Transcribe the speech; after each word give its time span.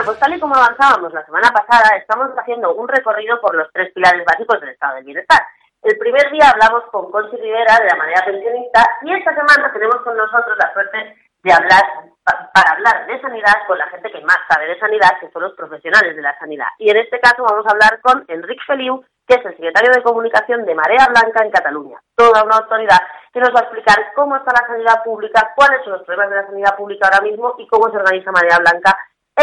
Bueno, 0.00 0.16
pues 0.16 0.20
tal 0.20 0.32
y 0.32 0.40
como 0.40 0.56
avanzábamos 0.56 1.12
la 1.12 1.26
semana 1.26 1.52
pasada, 1.52 1.94
estamos 1.98 2.30
haciendo 2.34 2.72
un 2.72 2.88
recorrido 2.88 3.38
por 3.38 3.54
los 3.54 3.68
tres 3.70 3.92
pilares 3.92 4.24
básicos 4.24 4.58
del 4.58 4.70
estado 4.70 4.94
del 4.94 5.04
bienestar. 5.04 5.44
El 5.82 5.98
primer 5.98 6.30
día 6.32 6.48
hablamos 6.48 6.84
con 6.90 7.12
Conchi 7.12 7.36
Rivera 7.36 7.76
de 7.76 7.84
la 7.84 7.96
manera 7.96 8.24
pensionista 8.24 8.80
y 9.02 9.12
esta 9.12 9.34
semana 9.34 9.70
tenemos 9.74 10.00
con 10.00 10.16
nosotros 10.16 10.56
la 10.56 10.72
suerte 10.72 11.16
de 11.44 11.52
hablar 11.52 11.84
para 12.24 12.70
hablar 12.72 13.06
de 13.08 13.20
sanidad 13.20 13.60
con 13.66 13.76
la 13.76 13.88
gente 13.88 14.10
que 14.10 14.22
más 14.22 14.38
sabe 14.48 14.68
de 14.68 14.80
sanidad, 14.80 15.20
que 15.20 15.30
son 15.32 15.42
los 15.42 15.52
profesionales 15.52 16.16
de 16.16 16.22
la 16.22 16.38
sanidad. 16.38 16.68
Y 16.78 16.88
en 16.88 16.96
este 16.96 17.20
caso 17.20 17.44
vamos 17.44 17.66
a 17.66 17.72
hablar 17.72 18.00
con 18.00 18.24
Enric 18.28 18.64
Feliu, 18.64 19.04
que 19.28 19.34
es 19.34 19.44
el 19.44 19.52
secretario 19.52 19.92
de 19.92 20.02
comunicación 20.02 20.64
de 20.64 20.74
Marea 20.74 21.08
Blanca 21.10 21.44
en 21.44 21.50
Cataluña. 21.50 22.00
Toda 22.16 22.42
una 22.42 22.56
autoridad 22.56 23.04
que 23.34 23.40
nos 23.40 23.50
va 23.50 23.60
a 23.60 23.64
explicar 23.64 24.14
cómo 24.14 24.36
está 24.36 24.50
la 24.50 24.66
sanidad 24.66 25.04
pública, 25.04 25.52
cuáles 25.54 25.84
son 25.84 25.92
los 25.92 26.04
problemas 26.04 26.30
de 26.30 26.36
la 26.36 26.46
sanidad 26.46 26.74
pública 26.74 27.06
ahora 27.06 27.20
mismo 27.20 27.54
y 27.58 27.68
cómo 27.68 27.90
se 27.90 27.98
organiza 27.98 28.32
Marea 28.32 28.60
Blanca 28.60 28.96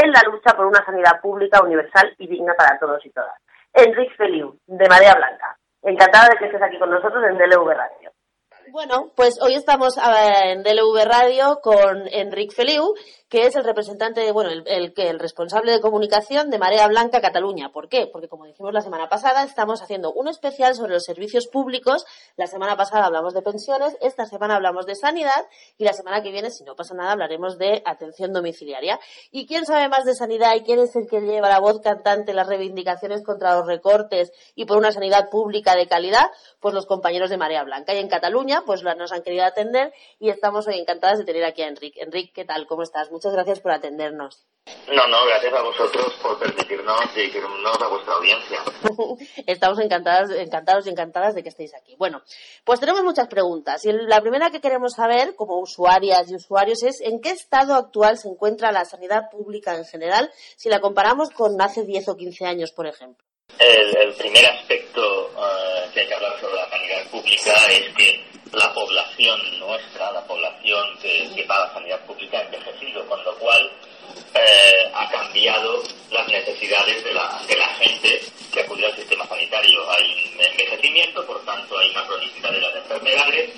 en 0.03 0.11
la 0.11 0.21
lucha 0.23 0.55
por 0.55 0.65
una 0.65 0.83
sanidad 0.85 1.19
pública 1.21 1.61
universal 1.61 2.13
y 2.17 2.27
digna 2.27 2.53
para 2.57 2.77
todos 2.79 3.05
y 3.05 3.09
todas. 3.11 3.35
Enric 3.73 4.15
Feliu, 4.15 4.57
de 4.65 4.89
Marea 4.89 5.15
Blanca. 5.15 5.57
Encantada 5.83 6.29
de 6.29 6.37
que 6.37 6.45
estés 6.45 6.61
aquí 6.61 6.79
con 6.79 6.89
nosotros 6.89 7.23
en 7.29 7.37
DLV 7.37 7.67
Radio. 7.67 8.11
Bueno, 8.69 9.11
pues 9.15 9.39
hoy 9.41 9.53
estamos 9.53 9.97
en 9.97 10.61
DLV 10.61 11.05
Radio 11.05 11.59
con 11.61 12.05
Enric 12.11 12.51
Feliu, 12.53 12.95
que 13.29 13.45
es 13.45 13.55
el 13.57 13.65
representante, 13.65 14.31
bueno, 14.31 14.49
el, 14.49 14.93
el, 14.95 15.19
responsable 15.19 15.73
de 15.73 15.81
comunicación 15.81 16.49
de 16.49 16.57
Marea 16.57 16.87
Blanca 16.87 17.19
Cataluña. 17.19 17.69
¿Por 17.73 17.89
qué? 17.89 18.07
Porque 18.07 18.29
como 18.29 18.45
dijimos 18.45 18.73
la 18.73 18.79
semana 18.79 19.09
pasada, 19.09 19.43
estamos 19.43 19.81
haciendo 19.81 20.13
un 20.13 20.29
especial 20.29 20.75
sobre 20.75 20.93
los 20.93 21.03
servicios 21.03 21.47
públicos. 21.47 22.05
La 22.37 22.47
semana 22.47 22.77
pasada 22.77 23.05
hablamos 23.05 23.33
de 23.33 23.41
pensiones, 23.41 23.97
esta 23.99 24.25
semana 24.25 24.55
hablamos 24.55 24.85
de 24.85 24.95
sanidad 24.95 25.45
y 25.77 25.83
la 25.83 25.91
semana 25.91 26.23
que 26.23 26.31
viene, 26.31 26.51
si 26.51 26.63
no 26.63 26.75
pasa 26.75 26.95
nada, 26.95 27.11
hablaremos 27.11 27.57
de 27.57 27.81
atención 27.85 28.31
domiciliaria. 28.31 28.97
¿Y 29.29 29.45
quién 29.45 29.65
sabe 29.65 29.89
más 29.89 30.05
de 30.05 30.15
sanidad 30.15 30.55
y 30.55 30.61
quién 30.61 30.79
es 30.79 30.95
el 30.95 31.07
que 31.07 31.19
lleva 31.19 31.49
la 31.49 31.59
voz 31.59 31.81
cantante 31.81 32.33
las 32.33 32.47
reivindicaciones 32.47 33.23
contra 33.23 33.57
los 33.57 33.67
recortes 33.67 34.31
y 34.55 34.63
por 34.63 34.77
una 34.77 34.93
sanidad 34.93 35.29
pública 35.29 35.75
de 35.75 35.87
calidad? 35.87 36.31
Pues 36.61 36.73
los 36.73 36.85
compañeros 36.85 37.29
de 37.29 37.35
Marea 37.35 37.65
Blanca. 37.65 37.93
Y 37.93 37.97
en 37.97 38.07
Cataluña, 38.07 38.63
pues 38.65 38.83
nos 38.83 39.11
han 39.11 39.21
querido 39.21 39.43
atender 39.43 39.93
y 40.17 40.29
estamos 40.29 40.65
hoy 40.67 40.79
encantadas 40.79 41.19
de 41.19 41.25
tener 41.25 41.43
aquí 41.43 41.61
a 41.61 41.67
Enric. 41.67 41.97
Enric, 41.97 42.33
¿qué 42.33 42.45
tal? 42.45 42.67
¿Cómo 42.67 42.83
estás? 42.83 43.09
Muchas 43.17 43.33
gracias 43.33 43.59
por 43.61 43.71
atendernos. 43.71 44.45
No, 44.89 45.07
no, 45.07 45.25
gracias 45.25 45.51
a 45.51 45.63
vosotros 45.63 46.13
por 46.21 46.37
permitirnos 46.37 47.15
dirigirnos 47.15 47.81
a 47.81 47.87
vuestra 47.87 48.13
audiencia. 48.13 48.59
Estamos 49.47 49.79
encantadas, 49.79 50.29
encantados 50.29 50.85
y 50.85 50.91
encantadas 50.91 51.33
de 51.33 51.41
que 51.41 51.49
estéis 51.49 51.73
aquí. 51.73 51.95
Bueno, 51.97 52.21
pues 52.63 52.79
tenemos 52.79 53.01
muchas 53.03 53.27
preguntas 53.27 53.83
y 53.85 53.91
la 53.91 54.21
primera 54.21 54.51
que 54.51 54.61
queremos 54.61 54.93
saber 54.93 55.33
como 55.35 55.59
usuarias 55.59 56.29
y 56.29 56.35
usuarios 56.35 56.83
es 56.83 57.01
en 57.01 57.19
qué 57.19 57.31
estado 57.31 57.73
actual 57.73 58.19
se 58.19 58.27
encuentra 58.27 58.71
la 58.71 58.85
sanidad 58.85 59.31
pública 59.31 59.75
en 59.75 59.85
general 59.85 60.29
si 60.55 60.69
la 60.69 60.79
comparamos 60.79 61.31
con 61.31 61.59
hace 61.59 61.85
10 61.85 62.09
o 62.09 62.17
15 62.17 62.45
años, 62.45 62.71
por 62.71 62.85
ejemplo. 62.85 63.25
El, 63.57 63.97
el 63.97 64.13
primer 64.13 64.45
aspecto 64.45 65.31
uh, 65.33 65.91
que 65.91 66.01
hay 66.01 66.07
que 66.07 66.13
hablar 66.13 66.39
sobre 66.39 66.53
la 66.53 66.69
sanidad 66.69 67.09
pública 67.09 67.53
es 67.71 67.95
que 67.95 68.36
la 68.53 68.73
población 68.73 69.59
nuestra, 69.59 70.11
la 70.11 70.23
población 70.25 70.97
que, 71.01 71.45
va 71.49 71.55
a 71.55 71.67
la 71.67 71.73
sanidad 71.73 71.99
pública 72.05 72.39
ha 72.39 72.41
envejecido, 72.43 73.05
con 73.07 73.23
lo 73.23 73.35
cual 73.35 73.71
eh, 74.33 74.91
ha 74.93 75.09
cambiado 75.09 75.83
las 76.11 76.27
necesidades 76.27 77.03
de 77.03 77.13
la, 77.13 77.41
de 77.47 77.55
la 77.55 77.67
gente 77.75 78.21
que 78.53 78.61
acude 78.61 78.85
al 78.85 78.95
sistema 78.95 79.27
sanitario. 79.27 79.89
Hay 79.91 80.33
envejecimiento, 80.39 81.25
por 81.25 81.43
tanto 81.45 81.77
hay 81.77 81.89
una 81.91 82.05
cronicidad 82.05 82.51
de 82.51 82.61
las 82.61 82.75
enfermedades 82.75 83.51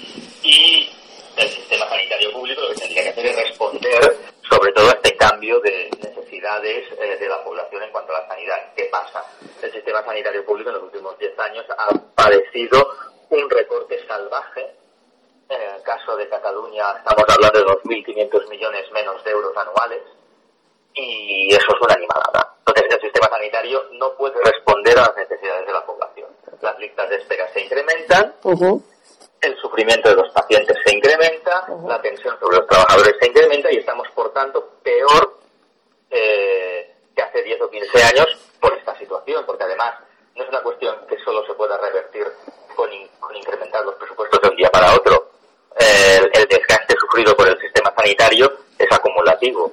y 0.44 0.90
el 1.38 1.50
sistema 1.50 1.88
sanitario 1.88 2.32
público 2.34 2.62
lo 2.62 2.70
que 2.70 2.82
tendría 2.82 3.04
que 3.04 3.10
hacer 3.10 3.26
es 3.28 3.36
responder 3.36 4.18
sobre 4.50 4.74
todo 4.74 4.90
a 4.90 4.94
este 4.94 5.16
cambio 5.16 5.60
de 5.60 5.90
necesidades 6.02 6.86
eh, 7.00 7.18
de 7.18 7.30
la 7.30 7.44
población 7.44 7.84
en 7.84 7.92
cuanto 7.92 8.16
a 8.16 8.22
la 8.22 8.28
sanidad. 8.28 8.74
¿Qué 8.76 8.86
pasa? 8.86 9.24
El 9.62 9.72
sistema 9.72 10.04
sanitario 10.04 10.44
público 10.46 10.70
en 10.70 10.76
los 10.76 10.84
últimos 10.84 11.18
10 11.20 11.38
años 11.40 11.66
ha 11.78 11.94
padecido 12.16 12.90
un 13.30 13.50
recorte 13.50 14.06
salvaje. 14.08 14.79
En 15.50 15.62
el 15.62 15.82
caso 15.82 16.16
de 16.16 16.30
Cataluña 16.30 16.92
estamos 16.98 17.26
hablando 17.28 17.60
de 17.60 17.66
2.500 17.66 18.50
millones 18.50 18.92
menos 18.92 19.24
de 19.24 19.32
euros 19.32 19.58
anuales 19.58 20.04
y 20.94 21.50
eso 21.52 21.66
es 21.76 21.82
una 21.82 21.96
animalada. 21.96 22.54
Entonces 22.60 22.86
el 22.94 23.02
sistema 23.02 23.28
sanitario 23.30 23.84
no 23.94 24.14
puede 24.16 24.40
responder 24.44 24.98
a 25.00 25.08
las 25.08 25.16
necesidades 25.16 25.66
de 25.66 25.74
la 25.74 25.84
población. 25.86 26.30
Las 26.62 26.78
listas 26.78 27.10
de 27.10 27.16
espera 27.16 27.48
se 27.52 27.62
incrementan, 27.62 28.36
uh 28.44 28.52
-huh. 28.54 28.84
el 29.42 29.58
sufrimiento 29.58 30.10
de 30.10 30.16
los 30.16 30.32
pacientes 30.34 30.78
se 30.86 30.96
incrementa, 30.96 31.66
uh 31.68 31.84
-huh. 31.84 31.90
la 31.90 32.02
tensión 32.02 32.38
sobre 32.40 32.58
los 32.58 32.68
trabajadores 32.68 33.16
se 33.20 33.28
incrementa 33.28 33.72
y 33.72 33.78
estamos, 33.78 34.08
por 34.10 34.32
tanto, 34.34 34.78
peor 34.84 35.40
eh, 36.12 36.96
que 37.16 37.22
hace 37.24 37.42
10 37.42 37.62
o 37.62 37.70
15 37.70 38.04
años 38.04 38.28
por 38.62 38.74
esta 38.74 38.96
situación, 38.98 39.44
porque 39.48 39.64
además 39.64 39.96
no 40.36 40.44
es 40.44 40.50
una 40.50 40.62
cuestión 40.62 40.96
que 41.08 41.18
solo 41.24 41.44
se 41.48 41.54
pueda 41.54 41.78
revertir 41.78 42.28
con, 42.76 42.92
in, 42.94 43.08
con 43.20 43.36
incrementar 43.36 43.84
los 43.84 43.96
presupuestos 43.96 44.42
de 44.42 44.50
un 44.50 44.56
día 44.56 44.70
para 44.70 44.94
otro. 44.94 45.29
El, 45.80 46.30
el 46.34 46.48
desgaste 46.48 46.96
sufrido 47.00 47.36
por 47.36 47.48
el 47.48 47.58
sistema 47.60 47.94
sanitario 47.96 48.52
es 48.78 48.88
acumulativo. 48.92 49.72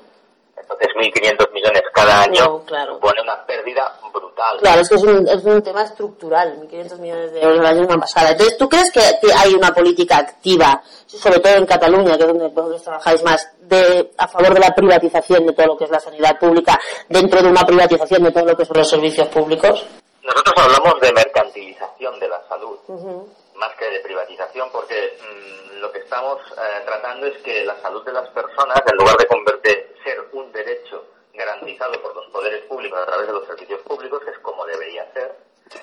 Entonces, 0.57 0.89
1.500 0.97 1.53
millones 1.53 1.83
cada 1.93 2.23
año 2.23 2.45
no, 2.45 2.65
claro. 2.65 2.95
supone 2.95 3.23
una 3.23 3.45
pérdida 3.47 3.99
brutal. 4.13 4.59
Claro, 4.59 4.81
es 4.81 4.89
que 4.89 4.95
es 4.97 5.03
un, 5.03 5.29
es 5.29 5.45
un 5.45 5.63
tema 5.63 5.83
estructural, 5.83 6.59
1.500 6.61 6.99
millones 6.99 7.33
de 7.33 7.43
euros 7.43 7.71
es 7.71 7.79
una 7.79 7.99
pasada. 7.99 8.31
Entonces, 8.31 8.57
¿tú 8.59 8.69
crees 8.69 8.91
que, 8.91 9.01
que, 9.21 9.33
hay 9.33 9.55
una 9.55 9.73
política 9.73 10.19
activa, 10.19 10.83
sobre 11.07 11.39
todo 11.39 11.55
en 11.55 11.67
Cataluña, 11.67 12.17
que 12.17 12.23
es 12.25 12.29
donde 12.29 12.49
vosotros 12.49 12.83
trabajáis 12.83 13.23
más, 13.23 13.49
de, 13.61 14.11
a 14.19 14.27
favor 14.27 14.55
de 14.55 14.61
la 14.61 14.75
privatización 14.75 15.47
de 15.47 15.53
todo 15.53 15.67
lo 15.67 15.77
que 15.77 15.85
es 15.85 15.91
la 15.91 16.01
sanidad 16.01 16.39
pública, 16.39 16.79
dentro 17.09 17.43
de 17.43 17.49
una 17.49 17.65
privatización 17.65 18.25
de 18.25 18.33
todo 18.33 18.45
lo 18.45 18.57
que 18.57 18.65
son 18.65 18.77
los 18.77 18.89
servicios 18.89 19.29
públicos? 19.29 19.87
Nosotros 20.23 20.55
hablamos 20.57 21.01
de 21.01 21.13
mercantilización 21.13 22.19
de 22.19 22.29
la 22.29 22.43
salud. 22.49 22.79
Uh 22.89 22.99
-huh 22.99 23.27
más 23.57 23.75
que 23.77 23.91
de 23.91 24.01
privatización, 24.01 24.69
porque 24.71 25.17
mmm, 25.21 25.66
lo 25.81 25.93
que 25.93 25.99
estamos 26.01 26.41
eh, 26.53 26.83
tratando 26.85 27.27
es 27.27 27.37
que 27.43 27.65
la 27.65 27.81
salud 27.81 28.05
de 28.05 28.13
las 28.13 28.29
personas, 28.31 28.81
en 28.87 28.97
lugar 28.97 29.17
de 29.17 29.27
convertir, 29.27 29.95
ser 30.05 30.21
un 30.33 30.51
derecho 30.53 31.05
garantizado 31.35 32.01
por 32.03 32.15
los 32.15 32.27
poderes 32.31 32.65
públicos 32.65 32.99
a 32.99 33.07
través 33.07 33.27
de 33.27 33.33
los 33.33 33.47
servicios 33.47 33.81
públicos, 33.83 34.23
que 34.25 34.31
es 34.31 34.39
como 34.39 34.65
debería 34.67 35.07
ser, 35.13 35.35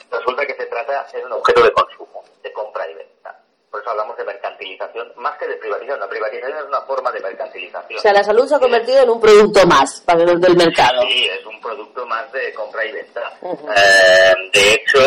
resulta 0.09 0.45
que 0.45 0.55
se 0.55 0.65
trata, 0.65 1.07
es 1.13 1.23
un 1.23 1.33
objeto 1.33 1.63
de 1.63 1.71
consumo, 1.71 2.23
de 2.41 2.51
compra 2.53 2.89
y 2.89 2.95
venta. 2.95 3.39
Por 3.69 3.81
eso 3.81 3.89
hablamos 3.89 4.15
de 4.17 4.23
mercantilización, 4.23 5.13
más 5.17 5.37
que 5.39 5.47
de 5.47 5.55
privatización. 5.55 5.99
La 5.99 6.07
privatización 6.07 6.57
es 6.59 6.65
una 6.65 6.81
forma 6.81 7.11
de 7.11 7.19
mercantilización. 7.19 7.97
O 7.97 8.01
sea, 8.01 8.13
la 8.13 8.23
salud 8.23 8.47
se 8.47 8.55
ha 8.55 8.59
convertido 8.59 9.01
en 9.01 9.09
un 9.09 9.19
producto 9.19 9.65
más 9.65 10.01
para 10.01 10.23
los 10.23 10.39
del 10.39 10.55
mercado. 10.55 11.01
Sí, 11.07 11.25
es 11.25 11.45
un 11.45 11.59
producto 11.59 12.05
más 12.05 12.31
de 12.31 12.53
compra 12.53 12.85
y 12.85 12.91
venta. 12.91 13.33
Uh 13.41 13.55
-huh. 13.55 13.73
eh, 13.75 14.33
de 14.53 14.73
hecho, 14.73 14.99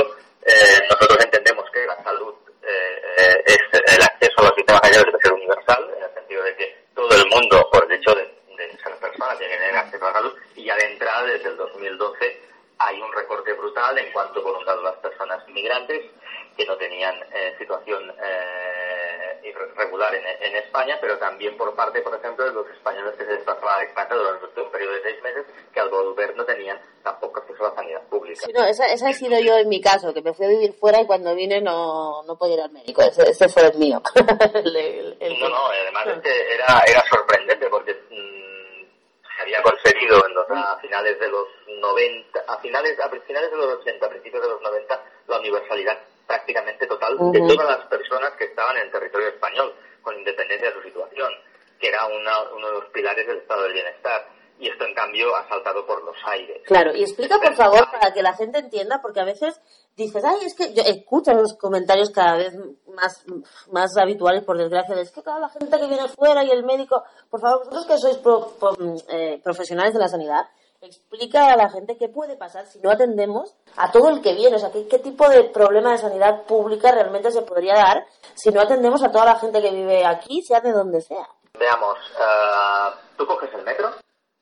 eh, 0.43 0.81
nosotros 0.91 1.25
entendemos 1.25 1.65
que 1.73 1.87
la 1.87 2.03
salud 2.03 2.35
eh, 2.63 3.43
es 3.47 3.59
el 3.73 4.03
acceso 4.03 4.35
a 4.39 4.43
los 4.43 4.55
sistemas 4.57 4.81
sanitarios 4.83 5.05
debe 5.07 5.23
ser 5.23 5.33
universal, 5.33 5.91
en 5.97 6.03
el 6.03 6.15
sentido 6.15 6.43
de 6.43 6.57
que 6.57 6.77
todo 6.95 7.11
el 7.15 7.27
mundo, 7.31 7.69
por 7.71 7.85
el 7.85 7.93
hecho 7.93 8.15
de, 8.15 8.23
de 8.57 8.79
ser 8.83 8.97
persona, 8.97 9.39
tiene 9.39 9.55
que 9.55 9.59
tener 9.61 9.77
acceso 9.77 10.05
a 10.05 10.09
la 10.09 10.19
salud, 10.19 10.35
y 10.57 10.65
ya 10.65 10.75
de 10.77 10.87
entrada, 10.93 11.25
desde 11.25 11.49
el 11.51 11.57
2012, 11.57 12.41
hay 12.79 13.01
un 13.01 13.13
en 13.77 14.13
cuanto, 14.13 14.43
por 14.43 14.57
un 14.57 14.65
lado, 14.65 14.83
las 14.83 14.97
personas 14.97 15.47
migrantes 15.49 16.11
que 16.57 16.65
no 16.65 16.77
tenían 16.79 17.15
eh, 17.35 17.55
situación 17.59 18.11
eh, 18.11 19.41
irregular 19.45 20.15
en, 20.15 20.25
en, 20.25 20.57
España, 20.57 20.97
pero 20.99 21.19
también 21.19 21.59
por 21.59 21.75
parte, 21.77 22.01
por 22.01 22.15
ejemplo, 22.15 22.47
de 22.47 22.53
los 22.53 22.67
españoles 22.71 23.15
que 23.19 23.27
se 23.27 23.33
desplazaban 23.33 23.81
a 23.81 23.85
España 23.85 24.15
durante 24.15 24.61
un 24.63 24.71
periodo 24.71 24.95
de 24.95 25.03
seis 25.03 25.23
meses, 25.23 25.45
que 25.75 25.81
al 25.81 25.91
volver 25.91 26.35
no 26.37 26.47
tenían 26.47 26.81
tampoco 27.03 27.41
acceso 27.41 27.67
a 27.67 27.69
la 27.69 27.75
sanidad 27.75 28.03
pública. 28.09 28.41
Sí, 28.47 28.53
no, 28.55 28.65
esa, 28.65 28.87
esa 28.87 29.11
he 29.11 29.13
sido 29.13 29.39
yo 29.41 29.59
en 29.59 29.69
mi 29.69 29.83
caso, 29.83 30.15
que 30.15 30.23
me 30.23 30.33
fui 30.33 30.47
a 30.47 30.49
vivir 30.49 30.73
fuera 30.73 31.03
y 31.03 31.07
cuando 31.07 31.35
vine 31.35 31.61
no, 31.61 32.23
no 32.23 32.39
podía 32.39 32.55
ir 32.55 32.61
al 32.63 32.73
médico. 32.73 33.03
Ese, 33.03 33.29
ese 33.29 33.49
fue 33.51 33.67
el 33.67 33.77
mío. 33.77 34.01
el, 34.55 34.77
el, 34.77 35.17
el... 35.21 35.39
No, 35.39 35.51
no, 35.51 35.67
además 35.67 36.07
es 36.07 36.23
que 36.23 36.55
era, 36.55 36.83
era 36.87 37.05
sorprendente 37.11 37.69
porque 37.69 37.93
mmm, 37.93 38.57
se 39.37 39.43
había 39.43 39.63
conseguido 39.63 40.27
en 40.27 40.35
los, 40.35 40.47
a 40.51 40.79
finales 40.79 41.21
de 41.21 41.29
los 41.29 41.47
90, 41.81 42.41
a 42.47 42.59
finales, 42.59 42.99
a 43.01 43.09
finales 43.09 43.51
de 43.51 43.57
los 43.57 43.67
80, 43.81 44.07
a 44.07 44.11
principios 44.11 44.43
de 44.43 44.49
los 44.49 44.63
90, 44.63 45.05
la 45.29 45.39
universalidad 45.39 45.99
prácticamente 46.27 46.87
total 46.87 47.15
uh 47.15 47.19
-huh. 47.19 47.33
de 47.33 47.55
todas 47.55 47.79
las 47.79 47.87
personas 47.87 48.33
que 48.37 48.45
estaban 48.45 48.77
en 48.77 48.83
el 48.85 48.91
territorio 48.91 49.29
español, 49.29 49.75
con 50.03 50.17
independencia 50.19 50.69
de 50.69 50.75
su 50.75 50.83
situación, 50.83 51.33
que 51.81 51.89
era 51.89 52.07
una, 52.07 52.51
uno 52.55 52.67
de 52.69 52.73
los 52.75 52.85
pilares 52.91 53.27
del 53.27 53.39
estado 53.39 53.63
del 53.63 53.73
bienestar. 53.73 54.27
Y 54.59 54.71
esto, 54.71 54.87
en 54.87 54.95
cambio, 54.95 55.37
ha 55.37 55.47
saltado 55.49 55.85
por 55.85 56.03
los 56.03 56.17
aires. 56.25 56.63
Claro, 56.65 56.95
y 56.95 57.03
explica, 57.03 57.39
por 57.39 57.55
favor, 57.55 57.91
para 57.91 58.15
que 58.15 58.23
la 58.23 58.33
gente 58.33 58.59
entienda, 58.59 59.01
porque 59.03 59.21
a 59.21 59.25
veces 59.25 59.61
dices, 59.97 60.25
ay, 60.25 60.47
es 60.47 60.55
que 60.55 60.73
yo 60.73 60.83
escucho 60.83 61.35
los 61.35 61.59
comentarios 61.59 62.11
cada 62.11 62.39
vez 62.39 62.55
más, 62.87 63.23
más 63.71 63.95
habituales, 63.99 64.45
por 64.45 64.57
desgracia, 64.57 64.95
de, 64.95 65.03
es 65.03 65.13
que 65.13 65.21
toda 65.21 65.41
la 65.41 65.51
gente 65.51 65.79
que 65.79 65.87
viene 65.87 66.09
fuera 66.09 66.43
y 66.43 66.51
el 66.51 66.65
médico, 66.65 67.05
por 67.29 67.41
favor, 67.41 67.67
vosotros 67.67 67.87
que 67.87 67.99
sois 67.99 68.17
pro, 68.17 68.55
pro, 68.59 68.75
eh, 69.11 69.41
profesionales 69.45 69.93
de 69.93 70.01
la 70.01 70.09
sanidad, 70.09 70.47
explica 70.87 71.53
a 71.53 71.57
la 71.57 71.69
gente 71.71 71.97
qué 71.99 72.09
puede 72.09 72.37
pasar 72.37 72.67
si 72.67 72.79
no 72.81 72.91
atendemos 72.91 73.55
a 73.77 73.91
todo 73.93 74.11
el 74.11 74.23
que 74.23 74.35
viene, 74.35 74.57
o 74.57 74.59
sea, 74.59 74.73
qué, 74.73 74.89
qué 74.89 74.99
tipo 74.99 75.29
de 75.29 75.45
problema 75.45 75.93
de 75.93 75.99
sanidad 75.99 76.45
pública 76.45 76.93
realmente 76.93 77.31
se 77.31 77.43
podría 77.43 77.75
dar 77.75 78.07
si 78.35 78.51
no 78.51 78.61
atendemos 78.61 79.03
a 79.03 79.11
toda 79.11 79.25
la 79.25 79.39
gente 79.39 79.61
que 79.61 79.71
vive 79.71 80.05
aquí, 80.05 80.43
sea 80.43 80.61
de 80.61 80.73
donde 80.73 81.01
sea. 81.01 81.29
Veamos, 81.59 81.99
uh, 82.19 83.17
¿tú 83.17 83.27
coges 83.27 83.53
el 83.55 83.63
metro? 83.63 83.91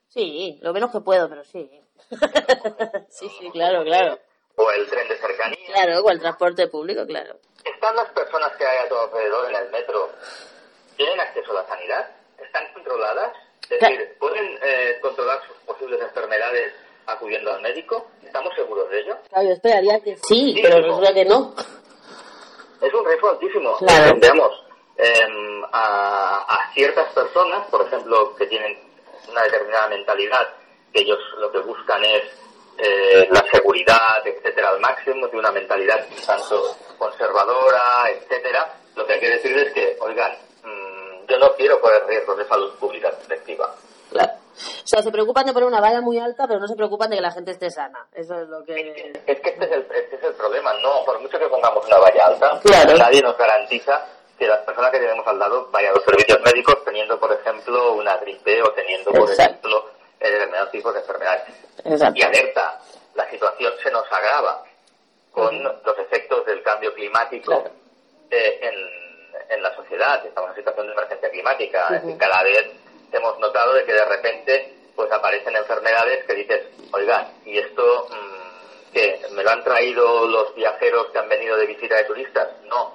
Sí, 0.08 0.58
lo 0.62 0.72
menos 0.72 0.90
que 0.90 1.00
puedo, 1.00 1.28
pero 1.28 1.44
sí. 1.44 1.68
sí, 3.08 3.28
sí, 3.28 3.50
claro, 3.50 3.84
claro. 3.84 4.18
O 4.56 4.70
el 4.70 4.88
tren 4.88 5.08
de 5.08 5.16
cercanía. 5.16 5.66
Claro, 5.66 6.00
o 6.00 6.10
el 6.10 6.20
transporte 6.20 6.68
público, 6.68 7.04
claro. 7.06 7.36
¿Están 7.64 7.96
las 7.96 8.08
personas 8.10 8.52
que 8.56 8.64
hay 8.64 8.78
a 8.84 8.88
tu 8.88 8.96
alrededor 8.96 9.50
en 9.50 9.56
el 9.56 9.70
metro? 9.70 10.10
¿Tienen 10.96 11.18
acceso 11.20 11.50
a 11.52 11.62
la 11.62 11.66
sanidad? 11.66 12.10
¿Están 12.38 12.72
controladas? 12.72 13.32
Es 13.70 13.80
decir, 13.80 14.16
¿pueden 14.18 14.58
eh, 14.62 14.98
controlar 15.00 15.40
sus 15.46 15.56
posibles 15.64 16.00
enfermedades 16.00 16.72
acudiendo 17.06 17.52
al 17.52 17.62
médico? 17.62 18.06
¿Estamos 18.22 18.54
seguros 18.54 18.88
de 18.90 19.00
ello? 19.00 19.16
Claro, 19.28 19.46
yo 19.46 19.52
esperaría 19.52 20.00
que 20.00 20.16
sí, 20.16 20.58
pero 20.62 20.80
resulta 20.80 21.14
que 21.14 21.24
no. 21.24 21.54
Es 22.80 22.92
un 22.92 23.04
riesgo 23.06 23.30
altísimo. 23.30 23.76
Claro. 23.78 24.16
Veamos, 24.18 24.64
em, 24.96 25.64
a, 25.72 26.44
a 26.48 26.72
ciertas 26.74 27.12
personas, 27.12 27.66
por 27.68 27.86
ejemplo, 27.86 28.34
que 28.36 28.46
tienen 28.46 28.78
una 29.28 29.42
determinada 29.42 29.88
mentalidad, 29.88 30.48
que 30.92 31.00
ellos 31.00 31.18
lo 31.38 31.50
que 31.50 31.58
buscan 31.60 32.04
es 32.04 32.22
eh, 32.78 33.28
la 33.30 33.44
seguridad, 33.52 34.26
etcétera, 34.26 34.70
al 34.70 34.80
máximo, 34.80 35.28
de 35.28 35.36
una 35.36 35.52
mentalidad 35.52 36.06
tanto 36.26 36.76
conservadora, 36.98 38.10
etcétera, 38.10 38.74
lo 38.96 39.06
que 39.06 39.14
hay 39.14 39.20
que 39.20 39.30
decir 39.30 39.56
es 39.58 39.72
que, 39.72 39.96
oigan, 40.00 40.32
yo 41.28 41.38
no 41.38 41.52
quiero 41.54 41.80
correr 41.80 42.04
riesgos 42.06 42.36
de 42.38 42.44
salud 42.46 42.74
pública 42.78 43.08
efectiva. 43.08 43.74
Claro. 44.10 44.32
O 44.56 44.86
sea, 44.86 45.02
se 45.02 45.10
preocupan 45.10 45.46
de 45.46 45.52
poner 45.52 45.66
una 45.68 45.80
valla 45.80 46.00
muy 46.00 46.18
alta, 46.18 46.46
pero 46.46 46.60
no 46.60 46.68
se 46.68 46.76
preocupan 46.76 47.10
de 47.10 47.16
que 47.16 47.22
la 47.22 47.32
gente 47.32 47.50
esté 47.50 47.70
sana. 47.70 48.06
Eso 48.12 48.38
es 48.40 48.48
lo 48.48 48.64
que... 48.64 49.12
Es 49.26 49.40
que 49.40 49.50
este 49.50 49.64
es 49.64 49.72
el, 49.72 49.86
este 49.92 50.16
es 50.16 50.22
el 50.22 50.34
problema, 50.34 50.72
no, 50.74 51.04
por 51.04 51.18
mucho 51.20 51.38
que 51.38 51.46
pongamos 51.48 51.84
una 51.86 51.98
valla 51.98 52.26
alta, 52.26 52.60
Claro. 52.62 52.96
nadie 52.96 53.20
nos 53.20 53.36
garantiza 53.36 54.06
que 54.38 54.46
las 54.46 54.60
personas 54.60 54.90
que 54.92 54.98
tenemos 55.00 55.26
al 55.26 55.38
lado 55.38 55.68
vayan 55.72 55.90
a 55.92 55.94
los 55.96 56.04
servicios 56.04 56.40
médicos 56.44 56.84
teniendo, 56.84 57.18
por 57.18 57.32
ejemplo, 57.32 57.94
una 57.94 58.16
gripe 58.18 58.62
o 58.62 58.70
teniendo, 58.72 59.10
por 59.12 59.28
Exacto. 59.30 59.42
ejemplo, 59.68 59.90
eh, 60.20 60.30
determinados 60.30 60.70
tipos 60.70 60.94
de 60.94 61.00
enfermedades. 61.00 61.42
Exacto. 61.84 62.14
Y 62.18 62.22
alerta, 62.22 62.80
la 63.14 63.28
situación 63.30 63.72
se 63.82 63.90
nos 63.90 64.04
agrava 64.12 64.62
con 65.32 65.62
los 65.62 65.98
efectos 65.98 66.46
del 66.46 66.62
cambio 66.62 66.94
climático 66.94 67.46
Claro. 67.60 67.70
eh, 68.30 68.58
en, 68.62 69.03
en 69.48 69.62
la 69.62 69.74
sociedad. 69.76 70.24
Estamos 70.24 70.48
en 70.48 70.52
una 70.52 70.56
situación 70.56 70.86
de 70.86 70.92
emergencia 70.92 71.30
climática. 71.30 71.88
Decir, 71.90 72.18
cada 72.18 72.42
vez 72.42 72.66
hemos 73.12 73.38
notado 73.38 73.74
de 73.74 73.84
que 73.84 73.92
de 73.92 74.04
repente 74.04 74.74
pues 74.96 75.10
aparecen 75.10 75.56
enfermedades 75.56 76.24
que 76.24 76.34
dices, 76.34 76.62
oigan, 76.92 77.26
¿y 77.44 77.58
esto 77.58 78.06
mm, 78.10 78.92
qué? 78.92 79.20
¿Me 79.32 79.42
lo 79.42 79.50
han 79.50 79.64
traído 79.64 80.26
los 80.28 80.54
viajeros 80.54 81.06
que 81.10 81.18
han 81.18 81.28
venido 81.28 81.56
de 81.56 81.66
visita 81.66 81.96
de 81.96 82.04
turistas? 82.04 82.48
No. 82.64 82.94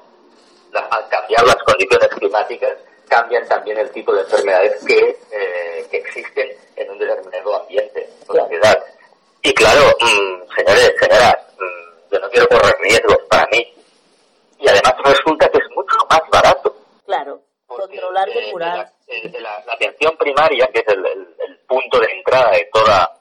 La- 0.72 0.82
al 0.92 1.10
cambiar 1.10 1.46
las 1.46 1.58
condiciones 1.64 2.08
climáticas, 2.10 2.78
cambian 3.10 3.46
también 3.48 3.78
el 3.80 3.90
tipo 3.92 4.14
de 4.14 4.22
enfermedades 4.22 4.84
que, 4.86 5.18
eh, 5.32 5.88
que 5.92 5.98
existen 5.98 6.50
en 6.76 6.90
un 6.92 7.00
determinado 7.00 7.56
ambiente 7.64 8.08
o 8.28 8.36
sociedad. 8.36 8.82
Y 9.42 9.54
claro, 9.54 9.82
mm, 10.00 10.54
señores, 10.56 10.94
señoras, 11.00 11.36
mm, 11.58 12.14
yo 12.14 12.20
no 12.20 12.30
quiero 12.30 12.48
correr 12.48 12.76
riesgos 12.82 13.18
para 13.30 13.48
mí. 13.48 13.74
Y 14.60 14.68
además 14.70 14.94
resulta 15.04 15.48
que 15.50 15.58
es 15.58 15.70
mucho 15.76 15.96
más 16.10 16.22
barato. 16.30 16.76
Controlar, 17.90 18.30
eh, 18.30 18.52
eh, 19.08 19.32
la- 19.40 19.64
la 19.66 19.74
atención 19.74 20.16
primaria, 20.18 20.68
que 20.68 20.80
es 20.80 20.88
el, 20.88 21.06
el- 21.06 21.36
el 21.48 21.58
punto 21.68 22.00
de 22.00 22.12
entrada 22.12 22.52
de 22.52 22.70
toda, 22.72 23.12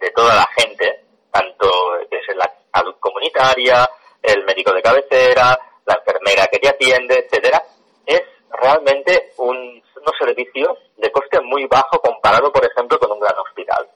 de 0.00 0.10
toda 0.10 0.34
la 0.34 0.46
gente, 0.58 1.04
tanto 1.30 1.70
que 2.10 2.16
es 2.16 2.36
la 2.36 2.50
salud 2.72 2.94
comunitaria, 3.00 3.88
el 4.22 4.44
médico 4.44 4.72
de 4.72 4.82
cabecera, 4.82 5.58
la 5.86 5.94
enfermera 5.94 6.46
que 6.46 6.58
te 6.58 6.68
atiende, 6.68 7.18
etcétera, 7.18 7.62
es 8.06 8.22
realmente 8.50 9.32
un, 9.38 9.82
unos 9.96 10.14
servicios 10.18 10.78
de 10.96 11.10
coste 11.12 11.40
muy 11.40 11.66
bajo 11.66 11.98
comparado, 12.00 12.50
por 12.52 12.64
ejemplo, 12.64 12.98
con 12.98 13.12
un 13.12 13.20
gran 13.20 13.36
hospital. 13.38 13.88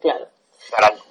Claro. 0.00 0.26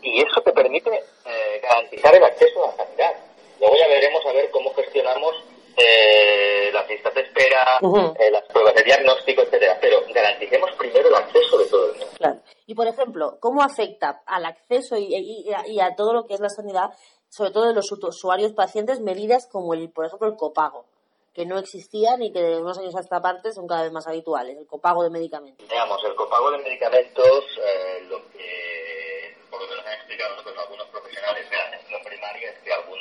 Y 0.01 0.21
eso 0.21 0.41
te 0.41 0.51
permite 0.53 0.89
eh, 1.25 1.59
garantizar 1.61 2.13
el 2.15 2.23
acceso 2.23 2.63
a 2.63 2.67
la 2.67 2.77
sanidad. 2.85 3.13
Luego 3.59 3.75
ya 3.75 3.87
veremos 3.87 4.25
a 4.25 4.31
ver 4.33 4.49
cómo 4.51 4.73
gestionamos 4.75 5.35
eh, 5.77 6.69
las 6.73 6.87
listas 6.89 7.13
de 7.13 7.21
espera, 7.21 7.79
eh, 8.19 8.31
las 8.31 8.43
pruebas 8.45 8.73
de 8.75 8.83
diagnóstico, 8.83 9.43
etcétera. 9.43 9.77
Pero 9.79 10.01
garanticemos 10.13 10.71
primero 10.77 11.07
el 11.07 11.15
acceso 11.15 11.57
de 11.59 11.65
todo 11.67 11.85
el 11.85 11.91
mundo. 11.99 12.07
Claro. 12.17 12.39
Y, 12.65 12.75
por 12.75 12.87
ejemplo, 12.87 13.37
¿cómo 13.39 13.61
afecta 13.63 14.21
al 14.25 14.45
acceso 14.45 14.97
y, 14.97 15.05
y- 15.15 15.47
y 15.49 15.53
a, 15.53 15.67
y 15.67 15.79
a 15.79 15.95
todo 15.95 16.13
lo 16.13 16.25
que 16.25 16.33
es 16.33 16.39
la 16.39 16.49
sanidad, 16.49 16.89
sobre 17.29 17.51
todo 17.51 17.67
de 17.67 17.73
los 17.73 17.91
usuarios 17.91 18.53
pacientes, 18.53 18.99
medidas 19.01 19.47
como, 19.47 19.73
el, 19.73 19.89
por 19.91 20.05
ejemplo, 20.05 20.27
el 20.27 20.35
copago, 20.35 20.85
que 21.33 21.45
no 21.45 21.59
existían 21.59 22.23
y 22.23 22.31
que 22.33 22.41
de 22.41 22.57
unos 22.57 22.79
años 22.79 22.95
a 22.95 22.99
esta 23.01 23.21
parte 23.21 23.51
son 23.53 23.67
cada 23.67 23.83
vez 23.83 23.91
más 23.91 24.07
habituales, 24.07 24.57
el 24.57 24.65
copago 24.65 25.03
de 25.03 25.11
medicamentos? 25.11 25.67
Veamos, 25.67 26.03
el 26.03 26.15
copago 26.15 26.49
de 26.51 26.57
medicamentos, 26.59 27.43
eh, 27.63 28.01
lo 28.09 28.17
que 28.31 29.37
por 29.51 29.61
lo 29.61 29.67
que 29.69 29.75
nos 29.75 29.85
han 29.85 29.93
explicado 29.93 30.31
nosotros 30.35 30.57
algunos 30.57 30.87
profesionales 30.87 31.49
de 31.49 31.55
la 31.57 31.63
atención 31.67 32.01
primaria 32.03 32.49
es 32.49 32.57
que 32.63 32.73
algún 32.73 32.97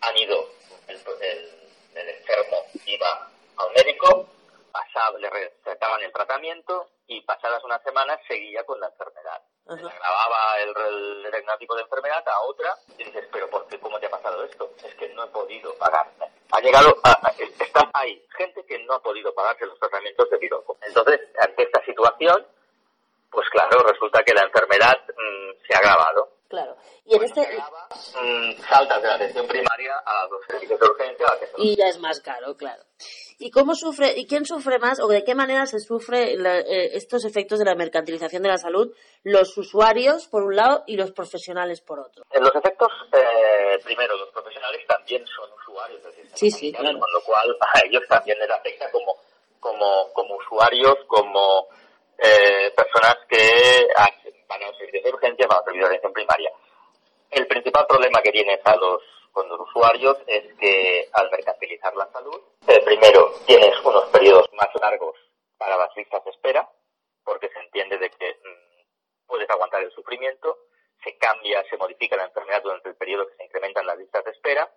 han 0.00 0.16
ido, 0.18 0.48
el, 0.88 0.96
el- 0.96 1.63
el 2.04 2.16
enfermo 2.16 2.58
iba 2.86 3.28
al 3.56 3.72
médico, 3.74 4.26
pasaba, 4.72 5.18
le 5.18 5.30
recetaban 5.30 6.02
el 6.02 6.12
tratamiento 6.12 6.88
y 7.06 7.20
pasadas 7.22 7.62
unas 7.64 7.82
semanas 7.82 8.18
seguía 8.28 8.64
con 8.64 8.78
la 8.80 8.86
enfermedad. 8.88 9.42
Le 9.66 9.74
agravaba 9.74 10.58
el, 10.60 10.74
tipo 11.58 11.74
de 11.76 11.82
enfermedad 11.82 12.22
a 12.28 12.40
otra 12.42 12.74
y 12.98 13.04
dices, 13.04 13.26
pero 13.32 13.48
¿por 13.48 13.66
qué? 13.68 13.78
¿Cómo 13.80 13.98
te 13.98 14.06
ha 14.06 14.10
pasado 14.10 14.44
esto? 14.44 14.70
Es 14.84 14.94
que 14.96 15.08
no 15.10 15.24
he 15.24 15.28
podido 15.28 15.74
pagarme. 15.76 16.26
Ha 16.50 16.60
llegado 16.60 16.94
a, 17.02 17.10
a- 17.10 17.34
está, 17.38 17.90
hay 17.94 18.22
gente 18.36 18.64
que 18.66 18.78
no 18.80 18.94
ha 18.94 19.02
podido 19.02 19.32
pagarse 19.34 19.64
los 19.66 19.78
tratamientos 19.78 20.28
de 20.28 20.38
piroco. 20.38 20.76
Entonces, 20.82 21.20
ante 21.40 21.62
esta 21.62 21.82
situación, 21.84 22.46
pues 23.30 23.48
claro, 23.50 23.82
resulta 23.84 24.22
que 24.22 24.34
la 24.34 24.42
enfermedad 24.42 24.98
mm, 25.08 25.66
se 25.66 25.74
ha 25.74 25.78
agravado. 25.78 26.33
Claro. 26.54 26.76
Y 27.04 27.14
en 27.14 27.18
Cuando 27.18 27.40
este 27.42 27.56
mm, 28.20 28.62
saltas 28.68 29.02
de 29.02 29.08
la 29.08 29.14
atención 29.14 29.46
primaria 29.46 29.92
a 30.06 30.26
los 30.28 30.40
servicios 30.46 30.78
de 30.80 30.86
urgencia, 30.86 31.26
a 31.26 31.32
atención 31.34 31.60
y 31.62 31.76
ya 31.76 31.86
es 31.88 31.98
más 31.98 32.20
caro, 32.20 32.56
claro. 32.56 32.82
¿Y 33.38 33.50
cómo 33.50 33.74
sufre 33.74 34.12
y 34.16 34.26
quién 34.26 34.44
sufre 34.46 34.78
más 34.78 35.00
o 35.00 35.08
de 35.08 35.24
qué 35.24 35.34
manera 35.34 35.66
se 35.66 35.80
sufre 35.80 36.36
la- 36.36 36.60
eh, 36.60 36.96
estos 36.96 37.24
efectos 37.24 37.58
de 37.58 37.64
la 37.64 37.74
mercantilización 37.74 38.42
de 38.44 38.48
la 38.50 38.58
salud? 38.58 38.94
Los 39.24 39.56
usuarios 39.58 40.28
por 40.28 40.44
un 40.44 40.54
lado 40.56 40.84
y 40.86 40.96
los 40.96 41.10
profesionales 41.10 41.80
por 41.80 41.98
otro. 41.98 42.24
En 42.30 42.42
los 42.42 42.54
efectos, 42.54 42.88
eh, 43.12 43.78
primero, 43.82 44.16
los 44.16 44.28
profesionales 44.30 44.80
también 44.86 45.24
son 45.26 45.50
usuarios 45.52 46.02
del 46.04 46.12
sistema 46.12 46.36
Sí, 46.36 46.50
sí, 46.50 46.72
claro. 46.72 46.98
con 47.00 47.12
lo 47.12 47.20
cual 47.22 47.56
a 47.74 47.80
ellos 47.84 48.02
también 48.08 48.38
les 48.38 48.50
afecta 48.50 48.88
como, 48.92 49.16
como, 49.58 50.12
como 50.12 50.36
usuarios, 50.36 50.94
como 51.08 51.66
eh, 52.18 52.72
personas 52.76 53.16
que 53.28 53.88
hacen- 53.96 54.13
a 54.64 54.68
los 54.68 54.76
servicios 54.78 55.04
de 55.04 55.10
urgencia, 55.10 55.46
van 55.46 55.58
a 55.58 55.70
los 55.70 55.78
de 55.78 55.86
atención 55.86 56.12
primaria. 56.12 56.52
El 57.30 57.46
principal 57.46 57.86
problema 57.86 58.20
que 58.22 58.32
tienes 58.32 58.60
a 58.64 58.76
los, 58.76 59.02
con 59.32 59.48
los 59.48 59.60
usuarios 59.60 60.16
es 60.26 60.54
que 60.54 61.08
al 61.12 61.30
mercantilizar 61.30 61.94
la 61.96 62.10
salud, 62.12 62.40
eh, 62.68 62.80
primero 62.84 63.32
tienes 63.46 63.78
unos 63.84 64.04
periodos 64.10 64.48
más 64.52 64.68
largos 64.80 65.16
para 65.58 65.76
las 65.76 65.94
listas 65.96 66.24
de 66.24 66.30
espera, 66.30 66.68
porque 67.24 67.48
se 67.48 67.58
entiende 67.58 67.98
de 67.98 68.10
que 68.10 68.34
mm, 68.34 69.26
puedes 69.26 69.48
aguantar 69.50 69.82
el 69.82 69.90
sufrimiento, 69.92 70.56
se 71.02 71.16
cambia, 71.18 71.64
se 71.68 71.76
modifica 71.76 72.16
la 72.16 72.24
enfermedad 72.24 72.62
durante 72.62 72.88
el 72.88 72.96
periodo 72.96 73.26
que 73.28 73.36
se 73.36 73.44
incrementan 73.44 73.86
las 73.86 73.98
listas 73.98 74.24
de 74.24 74.30
espera, 74.30 74.70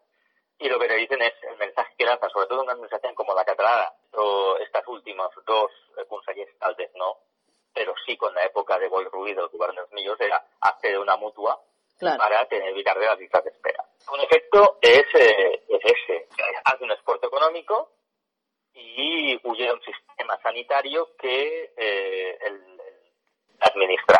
y 0.59 0.67
lo 0.69 0.79
que 0.79 0.87
te 0.87 0.95
dicen 0.95 1.21
es 1.21 1.33
el 1.43 1.57
mensaje 1.57 1.93
que 1.97 2.05
lanzan, 2.05 2.29
sobre 2.31 2.47
todo 2.47 2.59
en 2.59 2.63
una 2.63 2.73
administración 2.73 3.13
como 3.13 3.35
la 3.35 3.45
catalana, 3.45 3.93
o 4.13 4.57
estas 4.57 4.87
últimas 4.87 5.29
dos 5.45 5.71
eh, 5.97 6.05
consellers 6.07 6.57
tal 6.57 6.73
vez 6.75 6.89
no, 6.95 7.19
pero 7.77 7.93
sí 8.07 8.17
con 8.17 8.33
la 8.33 8.43
época 8.43 8.79
de 8.79 8.89
Ruiz 8.89 9.35
del 9.35 9.47
gobierno 9.49 9.81
dels 9.81 9.93
Millos 9.93 10.19
era 10.19 10.43
hacer 10.61 10.97
una 10.97 11.15
mutua 11.15 11.61
Claro. 11.99 12.17
para 12.17 12.45
tener, 12.47 12.69
evitar 12.69 12.97
de 12.97 13.05
las 13.05 13.17
listas 13.19 13.43
de 13.43 13.49
espera. 13.51 13.83
Un 14.11 14.19
efecto 14.21 14.77
es, 14.81 15.03
eh, 15.15 15.63
es 15.67 15.79
ese, 15.83 16.27
hace 16.63 16.83
un 16.83 16.91
esfuerzo 16.91 17.27
económico 17.27 17.89
y 18.73 19.39
huye 19.43 19.65
de 19.65 19.73
un 19.73 19.81
sistema 19.81 20.39
sanitario 20.41 21.09
que 21.17 21.71
eh, 21.75 22.37
el, 22.41 22.55
el 22.55 23.59
administra. 23.59 24.19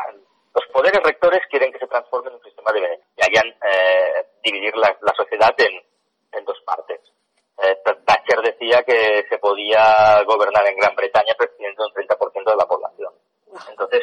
Los 0.54 0.66
poderes 0.72 1.02
rectores 1.04 1.42
quieren 1.50 1.72
que 1.72 1.80
se 1.80 1.88
transforme 1.88 2.30
en 2.30 2.36
un 2.36 2.44
sistema 2.44 2.72
de 2.74 2.82
beneficio 2.82 3.12
y 3.16 3.26
hayan 3.26 3.48
eh, 3.48 4.26
dividir 4.44 4.76
la, 4.76 4.98
la 5.02 5.14
sociedad 5.14 5.54
en, 5.60 5.84
en 6.32 6.46
dos 6.46 6.60
partes. 6.66 7.00
Eh, 7.60 7.78
Thatcher 8.06 8.42
decía 8.42 8.84
que 8.84 9.26
se 9.30 9.38
podía 9.40 10.22
gobernar 10.26 10.66
en 10.68 10.78
Gran 10.78 10.96
Bretaña 10.96 11.34
presidiendo 11.38 11.86
un 11.86 11.94
30% 11.94 12.44
de 12.52 12.56
la 12.56 12.66
población. 12.68 12.77
Entonces, 13.70 14.02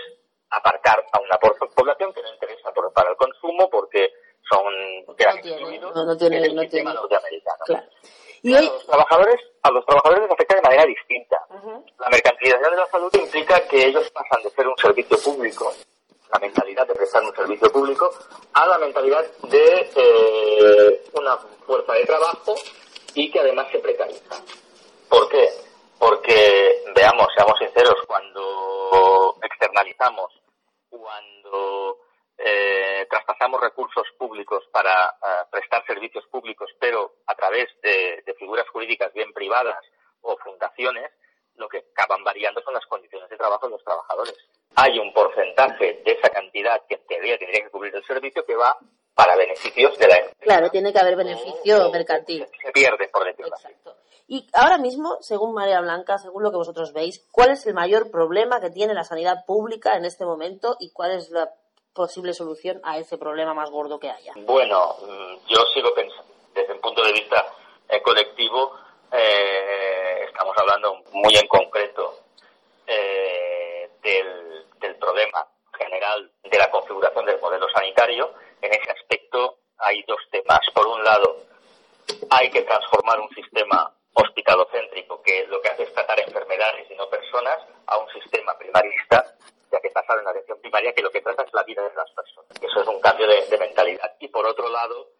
aparcar 0.50 1.04
a 1.12 1.20
una 1.20 1.36
población 1.38 2.12
que 2.12 2.22
no 2.22 2.32
interesa 2.32 2.70
por- 2.72 2.92
para 2.92 3.10
el 3.10 3.16
consumo 3.16 3.68
porque 3.70 4.12
son 4.48 4.62
que 5.16 5.24
no 5.26 5.40
tiene, 5.42 5.78
no- 5.78 5.92
no 6.04 6.16
tiene- 6.16 6.40
no 6.40 6.62
sistema 6.62 6.68
tiene. 6.68 6.94
norteamericano. 6.94 7.58
Claro. 7.66 7.86
Y 8.42 8.54
hoy, 8.54 8.66
los 8.66 8.86
trabajadores, 8.86 9.40
a 9.62 9.70
los 9.70 9.86
trabajadores 9.86 10.22
les 10.24 10.30
afecta 10.32 10.54
de 10.56 10.62
manera 10.62 10.84
distinta. 10.84 11.38
La 11.98 12.08
mercantilización 12.10 12.70
de 12.72 12.76
la 12.76 12.86
salud 12.86 13.10
implica 13.14 13.66
que 13.66 13.86
ellos 13.86 14.10
pasan 14.10 14.42
de 14.42 14.50
ser 14.50 14.68
un 14.68 14.76
servicio 14.76 15.16
público, 15.18 15.72
la 16.30 16.38
mentalidad 16.38 16.86
de 16.86 16.94
prestar 16.94 17.22
un 17.22 17.34
servicio 17.34 17.72
público, 17.72 18.10
a 18.52 18.66
la 18.66 18.76
mentalidad 18.78 19.24
de 19.44 19.90
eh, 19.96 21.04
una 21.14 21.36
fuerza 21.66 21.94
de 21.94 22.04
trabajo 22.04 22.54
y 23.14 23.30
que 23.30 23.40
además 23.40 23.66
se 23.72 23.78
precariza. 23.78 24.36
¿Por 25.08 25.26
qué? 25.30 25.48
Porque, 25.98 26.82
veamos, 26.94 27.28
seamos 27.36 27.58
sinceros, 27.58 27.96
cuando 28.06 29.36
externalizamos, 29.42 30.32
cuando 30.88 31.98
utilizamos 33.44 33.60
recursos 33.60 34.06
públicos 34.18 34.64
para 34.72 34.90
eh, 34.90 35.44
prestar 35.50 35.84
servicios 35.86 36.24
públicos, 36.30 36.70
pero 36.78 37.16
a 37.26 37.34
través 37.34 37.68
de, 37.82 38.22
figuras 38.38 38.68
jurídicas 38.70 39.12
bien 39.12 39.32
privadas 39.32 39.78
o 40.22 40.36
fundaciones, 40.38 41.10
lo 41.56 41.68
que 41.68 41.84
acaban 41.94 42.24
variando 42.24 42.60
son 42.62 42.74
las 42.74 42.84
condiciones 42.86 43.28
de 43.30 43.36
trabajo 43.36 43.66
de 43.66 43.72
los 43.72 43.84
trabajadores. 43.84 44.34
Hay 44.76 44.98
un 44.98 45.12
porcentaje 45.12 46.02
de 46.04 46.12
esa 46.12 46.30
cantidad 46.30 46.82
que 46.88 46.96
en 46.96 47.06
teoría 47.06 47.38
tendría 47.38 47.64
que 47.64 47.70
cubrir 47.70 47.94
el 47.94 48.04
servicio 48.04 48.44
que 48.44 48.56
va 48.56 48.76
para 49.14 49.36
beneficios 49.36 49.96
de 49.98 50.08
la 50.08 50.16
empresa. 50.16 50.40
Claro, 50.40 50.70
tiene 50.70 50.92
que 50.92 50.98
haber 50.98 51.16
beneficio 51.16 51.90
mercantil. 51.90 52.46
Se, 52.60 52.72
pierde, 52.72 53.08
por 53.08 53.24
decirlo 53.24 53.54
Exacto. 53.54 53.96
Y 54.26 54.48
ahora 54.54 54.78
mismo, 54.78 55.18
según 55.20 55.52
María 55.52 55.80
Blanca, 55.80 56.16
según 56.18 56.42
lo 56.42 56.50
que 56.50 56.56
vosotros 56.56 56.92
veis, 56.94 57.26
¿cuál 57.30 57.50
es 57.50 57.66
el 57.66 57.74
mayor 57.74 58.10
problema 58.10 58.60
que 58.60 58.70
tiene 58.70 58.94
la 58.94 59.04
sanidad 59.04 59.44
pública 59.46 59.96
en 59.96 60.06
este 60.06 60.24
momento 60.24 60.76
y 60.80 60.92
cuál 60.92 61.12
es 61.12 61.30
la 61.30 61.50
posible 61.92 62.32
solución 62.32 62.80
a 62.84 62.98
ese 62.98 63.18
problema 63.18 63.52
más 63.52 63.70
gordo 63.70 64.00
que 64.00 64.10
haya? 64.10 64.32
Bueno, 64.36 64.96
mm, 65.02 65.46
yo 65.46 65.58
sigo 65.74 65.92
pensando, 65.94 66.32
desde 66.54 66.72
un 66.72 66.80
punto 66.80 67.04
de 67.04 67.12
vista 67.12 67.44
eh, 67.88 68.00
colectivo, 68.00 68.72
eh, 69.12 70.24
estamos 70.26 70.56
hablando 70.56 71.02
muy 71.12 71.36
en 71.36 71.46
concreto 71.46 72.20
eh, 72.86 73.90
del, 74.02 74.66
del 74.80 74.96
problema 74.96 75.46
general 75.78 76.30
de 76.42 76.58
la 76.58 76.70
configuración 76.70 77.26
del 77.26 77.40
modelo 77.40 77.66
sanitario. 77.74 78.32
En 78.62 78.72
ese 78.72 78.90
aspecto 78.90 79.58
hay 79.78 80.02
dos 80.04 80.20
temas. 80.30 80.60
Por 80.74 80.86
un 80.86 81.04
lado, 81.04 81.36
hay 82.30 82.50
que 82.50 82.62
transformar 82.62 83.20
un 83.20 83.28
sistema 83.30 83.92
hospitalocéntrico 84.14 85.22
que 85.22 85.46
lo 85.48 85.60
que 85.60 85.68
hace 85.68 85.82
es 85.84 85.92
tratar 85.92 86.20
enfermedades 86.20 86.90
y 86.90 86.94
no 86.94 87.08
personas 87.08 87.58
a 87.86 87.98
un 87.98 88.08
sistema 88.12 88.56
primarista 88.56 89.24
ya 89.74 89.80
que 89.80 89.90
pasar 89.90 90.18
en 90.18 90.24
la 90.24 90.30
atención 90.30 90.60
primaria 90.60 90.92
que 90.92 91.02
lo 91.02 91.10
que 91.10 91.20
trata 91.20 91.42
es 91.42 91.52
la 91.52 91.64
vida 91.64 91.82
de 91.82 91.94
las 91.94 92.10
personas. 92.12 92.50
Eso 92.62 92.80
es 92.80 92.86
un 92.86 93.00
cambio 93.00 93.26
de, 93.26 93.58
mentalidad. 93.58 94.14
Y 94.20 94.28
por 94.28 94.46
otro 94.46 94.68
lado, 94.68 95.10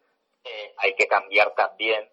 eh, 0.43 0.73
hay 0.77 0.95
que 0.95 1.07
cambiar 1.07 1.53
también 1.55 2.09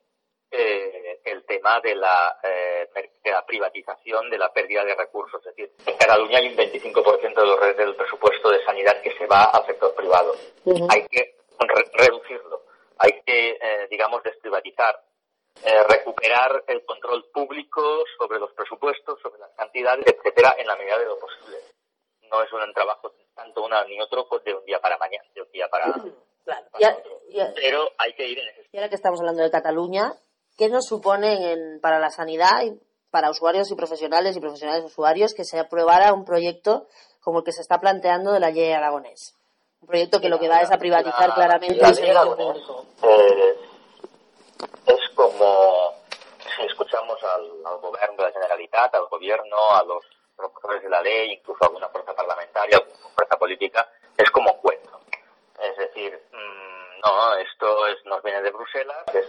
eh, 0.51 1.21
el 1.25 1.45
tema 1.45 1.81
de 1.81 1.95
la, 1.95 2.39
eh, 2.43 2.89
de 3.23 3.31
la 3.31 3.47
privatización 3.47 4.29
de 4.29 4.39
la 4.39 4.53
pérdida 4.53 4.85
de 4.85 4.95
recursos. 4.95 5.41
Es 5.47 5.55
decir, 5.55 5.73
en 5.87 5.97
Cataluña 5.97 6.39
hay 6.39 6.49
un 6.49 6.57
25% 6.57 7.35
de 7.35 7.47
los, 7.47 7.77
del 7.77 7.95
presupuesto 7.95 8.51
de 8.51 8.65
sanidad 8.65 9.01
que 9.03 9.17
se 9.17 9.27
va 9.27 9.45
al 9.45 9.65
sector 9.67 9.95
privado. 9.95 10.35
Hay 10.91 11.07
que 11.07 11.37
reducirlo. 11.95 12.63
Hay 12.99 13.23
que, 13.25 13.87
digamos, 13.91 14.23
desprivatizar 14.23 15.01
recuperar 15.89 16.65
el 16.67 16.85
control 16.85 17.25
público 17.33 18.05
sobre 18.19 18.39
los 18.39 18.53
presupuestos, 18.53 19.21
sobre 19.21 19.39
las 19.39 19.53
cantidades, 19.53 20.07
etcétera, 20.07 20.55
en 20.59 20.67
la 20.67 20.77
medida 20.77 20.99
de 20.99 21.07
lo 21.07 21.19
posible 21.19 21.59
no 22.33 22.43
es 22.43 22.53
un 22.53 22.73
trabajo 22.73 23.13
tanto 23.35 23.63
una 23.63 23.85
ni 23.85 24.01
otro 24.01 24.27
pues, 24.29 24.43
de 24.45 24.55
un 24.55 24.65
día 24.65 24.81
para 24.81 24.97
mañana, 24.97 25.25
de 25.35 25.43
un 25.43 25.53
día 25.53 25.69
para, 25.71 25.93
claro. 26.73 26.99
Pero 27.55 27.89
hay 27.99 28.15
que 28.15 28.27
ir 28.27 28.39
en 28.39 28.49
ese 28.49 28.69
Y 28.73 28.77
ahora 28.77 28.89
que 28.89 28.97
estamos 28.97 29.21
hablando 29.21 29.43
de 29.43 29.51
Cataluña, 29.51 30.15
¿qué 30.57 30.69
nos 30.69 30.87
supone 30.87 31.53
en, 31.53 31.81
para 31.81 31.99
la 31.99 32.11
sanidad 32.11 32.63
y 32.65 32.79
para 33.11 33.31
usuarios 33.31 33.71
y 33.71 33.75
profesionales 33.75 34.37
y 34.37 34.41
profesionales 34.41 34.85
usuarios 34.85 35.35
que 35.35 35.45
se 35.45 35.59
aprobara 35.59 36.13
un 36.13 36.25
proyecto 36.25 36.87
como 37.21 37.39
el 37.39 37.45
que 37.45 37.53
se 37.53 37.61
está 37.61 37.79
planteando 37.79 38.33
de 38.33 38.41
la 38.41 38.51
ley 38.51 38.73
Aragonés? 38.73 39.35
Un 39.81 39.89
proyecto 39.89 40.21
que 40.21 40.29
lo 40.29 40.39
que 40.39 40.49
va 40.49 40.61
es 40.61 40.71
a 40.71 40.79
privatizar 40.79 41.35
claramente 41.35 41.85
el 41.85 41.95
servicio 41.95 42.37
público. 42.37 42.87
es 43.03 43.72
como 45.33 45.95
si 46.57 46.63
escuchamos 46.67 47.23
al, 47.23 47.51
al 47.65 47.79
gobierno 47.79 48.17
de 48.17 48.23
la 48.25 48.33
Generalitat, 48.33 48.95
al 48.95 49.07
gobierno, 49.07 49.57
a 49.71 49.85
los 49.85 50.05
profesores 50.37 50.83
de 50.83 50.91
la 50.91 51.01
ley, 51.01 51.33
incluso 51.33 51.65
alguna 51.65 51.89
fuerza 51.89 52.15
parlamentaria, 52.15 52.77
alguna 52.77 53.15
fuerza 53.15 53.39
política, 53.39 53.89
es 54.17 54.31
como 54.31 54.61
cuento. 54.61 55.01
Es 55.61 55.77
decir, 55.77 56.21
mm, 56.33 57.01
no, 57.05 57.35
esto 57.37 57.87
es, 57.87 58.05
nos 58.07 58.23
viene 58.23 58.43
de 58.43 58.51
Bruselas, 58.51 59.05
es, 59.15 59.27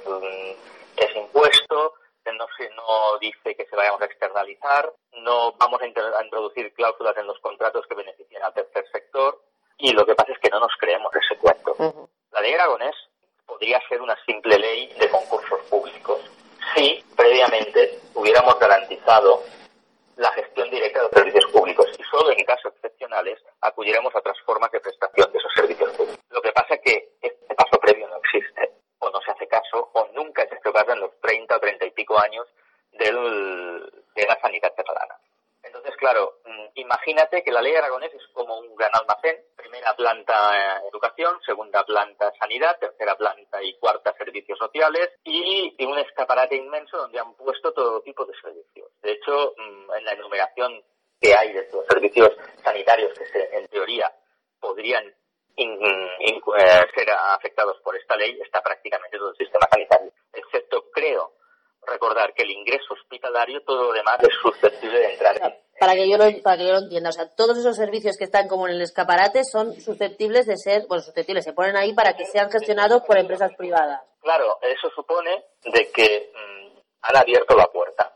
es 0.97 1.15
impuesto, 1.15 1.93
no, 2.25 2.47
se, 2.57 2.69
no 2.71 3.17
dice 3.19 3.55
que 3.55 3.65
se 3.65 3.75
vayamos 3.75 4.01
a 4.01 4.05
externalizar, 4.05 4.91
no 5.13 5.53
vamos 5.53 5.81
a, 5.81 5.85
introducir 6.23 6.73
cláusulas 6.73 7.15
en 7.17 7.27
los 7.27 7.39
contratos 7.39 7.85
que 7.87 7.95
beneficien 7.95 8.41
al 8.43 8.53
tercer 8.53 8.85
sector, 8.91 9.41
y 9.77 9.91
lo 9.91 10.05
que 10.05 10.15
pasa 10.15 10.31
es 10.31 10.39
que 10.39 10.49
no 10.49 10.59
nos 10.59 10.71
creemos 10.79 11.11
ese 11.15 11.37
cuento. 11.39 12.09
La 12.31 12.41
ley 12.41 12.53
Aragonés 12.53 12.95
podría 13.45 13.81
ser 13.87 14.01
una 14.01 14.17
simple 14.25 14.57
ley 14.57 14.87
de 14.99 15.09
concursos 15.09 15.61
públicos 15.69 16.19
si 16.75 17.03
previamente 17.15 17.99
hubiéramos 18.15 18.57
garantizado 18.59 19.43
la 20.15 20.31
gestión 20.33 20.69
directa 20.69 20.99
de 20.99 21.05
los 21.05 21.13
servicios 21.13 21.51
públicos 21.51 21.87
y 21.97 22.03
solo 22.03 22.31
en 22.31 22.45
casos 22.45 22.73
excepcionales 22.75 23.39
acudiremos 23.61 24.13
a 24.13 24.19
otras 24.19 24.39
formas 24.45 24.71
de 24.71 24.79
prestación 24.79 25.31
de 25.31 25.39
esos 25.39 25.51
servicios 25.53 25.91
públicos. 25.91 26.23
Lo 26.29 26.41
que 26.41 26.51
pasa 26.51 26.75
es 26.75 26.81
que 26.81 27.09
este 27.21 27.55
paso 27.55 27.79
previo 27.79 28.07
no 28.07 28.17
existe, 28.17 28.71
o 28.99 29.09
no 29.09 29.19
se 29.21 29.31
hace 29.31 29.47
caso, 29.47 29.89
o 29.93 30.07
nunca 30.13 30.47
se 30.47 30.55
ha 30.55 30.57
hecho 30.57 30.71
caso 30.71 30.91
en 30.91 30.99
los 30.99 31.19
30 31.19 31.55
o 31.55 31.59
30 31.59 31.85
y 31.85 31.91
pico 31.91 32.19
años 32.19 32.47
del, 32.91 33.91
de 34.15 34.25
la 34.25 34.39
sanidad 34.39 34.73
catalana. 34.75 35.17
Entonces, 35.63 35.95
claro, 35.97 36.39
mm, 36.45 36.65
imagínate 36.75 37.43
que 37.43 37.51
la 37.51 37.61
ley 37.61 37.73
aragonés 37.75 38.13
es 38.13 38.27
como 38.33 38.59
un 38.59 38.75
gran 38.75 38.91
almacén. 38.93 39.37
Primera 39.55 39.95
planta 39.95 40.33
eh, 40.33 40.87
educación, 40.89 41.39
segunda 41.45 41.83
planta 41.85 42.31
sanidad, 42.37 42.77
tercera 43.03 43.15
planta 43.15 43.61
y 43.61 43.73
cuarta 43.75 44.13
servicios 44.17 44.57
sociales 44.57 45.09
y, 45.23 45.75
un 45.85 45.97
escaparate 45.97 46.55
inmenso 46.55 46.97
donde 46.97 47.19
han 47.19 47.33
puesto 47.35 47.73
todo 47.73 48.01
tipo 48.01 48.25
de 48.25 48.33
servicios. 48.41 48.89
De 49.01 49.11
hecho, 49.11 49.53
mm, 49.57 49.93
en 49.97 50.05
la 50.05 50.13
enumeración 50.13 50.81
que 51.19 51.33
hay 51.35 51.53
de 51.53 51.67
los 51.71 51.85
servicios 51.87 52.31
sanitarios 52.63 53.13
que 53.17 53.57
en 53.57 53.67
teoría 53.67 54.11
podrían 54.59 55.05
eh, 55.55 56.85
ser 56.95 57.11
afectados 57.11 57.79
por 57.83 57.95
esta 57.95 58.15
ley 58.15 58.39
está 58.41 58.61
prácticamente 58.61 59.17
todo 59.17 59.29
el 59.29 59.37
sistema 59.37 59.67
sanitario, 59.71 60.11
excepto 60.33 60.89
creo 60.91 61.33
recordar 61.85 62.33
que 62.33 62.43
el 62.43 62.51
ingreso 62.51 62.93
hospitalario, 62.93 63.61
todo 63.63 63.83
lo 63.83 63.93
demás 63.93 64.17
es 64.21 64.33
susceptible 64.41 64.72
para 65.93 66.03
que 66.03 66.09
yo 66.09 66.17
lo 66.17 66.41
para 66.41 66.57
que 66.57 66.65
yo 66.65 66.73
lo 66.73 66.79
entienda, 66.79 67.09
o 67.09 67.13
sea, 67.13 67.29
todos 67.35 67.57
esos 67.57 67.75
servicios 67.75 68.17
que 68.17 68.23
están 68.23 68.47
como 68.47 68.67
en 68.67 68.73
el 68.73 68.81
escaparate 68.81 69.43
son 69.43 69.73
susceptibles 69.79 70.47
de 70.47 70.57
ser, 70.57 70.87
bueno, 70.87 71.03
susceptibles, 71.03 71.43
se 71.43 71.53
ponen 71.53 71.77
ahí 71.77 71.93
para 71.93 72.15
que 72.15 72.25
sean 72.25 72.49
gestionados 72.49 73.03
por 73.03 73.17
empresas 73.17 73.51
privadas. 73.55 74.01
Claro, 74.21 74.57
eso 74.61 74.89
supone 74.95 75.45
de 75.65 75.91
que 75.91 76.31
mm, 76.33 76.79
han 77.01 77.17
abierto 77.17 77.55
la 77.55 77.67
puerta. 77.67 78.11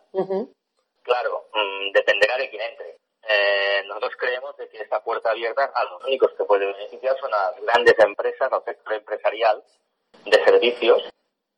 Claro, 1.03 1.49
mm, 1.53 1.91
dependerá 1.93 2.37
de 2.37 2.49
quién 2.49 2.61
entre. 2.63 2.97
Eh, 3.29 3.83
nosotros 3.85 4.13
creemos 4.17 4.55
de 4.57 4.69
que 4.69 4.79
esta 4.79 5.03
puerta 5.03 5.31
abierta 5.31 5.71
a 5.75 5.83
los 5.83 6.03
únicos 6.05 6.31
que 6.37 6.45
pueden 6.45 6.71
beneficiar 6.71 7.15
son 7.19 7.31
a 7.33 7.51
grandes 7.61 7.95
empresas, 7.99 8.51
al 8.51 8.63
sector 8.63 8.93
empresarial 8.93 9.63
de 10.25 10.43
servicios 10.43 11.03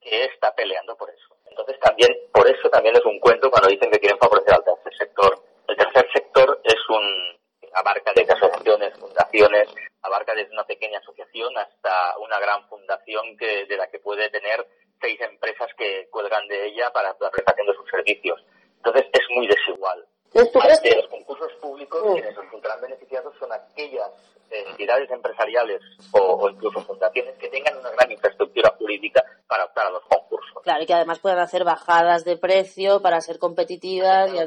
que 0.02 0.26
está 0.26 0.54
peleando 0.54 0.98
por 0.98 1.10
eso. 1.10 1.36
Entonces 1.46 1.80
también, 1.80 2.14
por 2.34 2.50
eso 2.50 2.70
también 2.70 2.96
es 2.96 3.06
un 3.06 3.20
cuento 3.20 3.50
cuando 3.50 3.70
dicen 3.70 3.90
que 3.92 4.00
quieren 4.00 4.18
favorecer 4.18 4.54
al 4.54 4.64
tercer 4.64 4.94
sector. 4.98 5.49
El 5.70 5.78
tercer 5.78 6.10
sector 6.12 6.60
es 6.64 6.90
un, 6.90 7.40
abarca 7.76 8.12
desde 8.16 8.34
asociaciones, 8.34 8.98
fundaciones, 8.98 9.70
abarca 10.02 10.34
desde 10.34 10.52
una 10.52 10.66
pequeña 10.66 10.98
asociación 10.98 11.56
hasta 11.58 12.18
una 12.18 12.40
gran 12.40 12.68
fundación 12.68 13.38
que, 13.38 13.68
de 13.68 13.78
la 13.78 13.88
que 13.88 14.00
puede 14.00 14.32
tener 14.32 14.66
seis 15.00 15.22
empresas 15.22 15.70
que 15.78 16.08
cuelgan 16.10 16.48
de 16.48 16.66
ella 16.66 16.92
para 16.92 17.16
la 17.20 17.30
prestación 17.30 17.68
de 17.68 17.76
sus 17.76 17.88
servicios. 17.88 18.44
Entonces 18.78 19.06
es 19.14 19.36
muy 19.36 19.48
desigual. 19.48 20.08
De 20.34 20.96
los 20.96 21.08
concursos 21.08 21.52
públicos, 21.62 22.02
quienes 22.14 22.36
resultarán 22.36 22.82
beneficiados 22.82 23.34
son 23.40 23.52
aquellas 23.52 24.10
entidades 24.52 25.10
empresariales 25.12 25.82
o, 26.12 26.50
incluso 26.50 26.82
fundaciones 26.82 27.36
que 27.38 27.50
tengan 27.50 27.78
una 27.78 27.90
gran 27.92 28.12
infraestructura 28.12 28.74
jurídica 28.78 29.24
para 29.48 29.66
optar 29.66 29.88
a 29.88 29.92
los 29.92 30.04
concursos. 30.04 30.64
Claro, 30.64 30.84
y 30.84 30.86
que 30.86 30.94
además 30.94 31.20
puedan 31.20 31.40
hacer 31.40 31.64
bajadas 31.64 32.26
de 32.26 32.38
precio 32.38 33.02
para 33.02 33.22
ser 33.22 33.40
competitivas. 33.40 34.32
y 34.34 34.38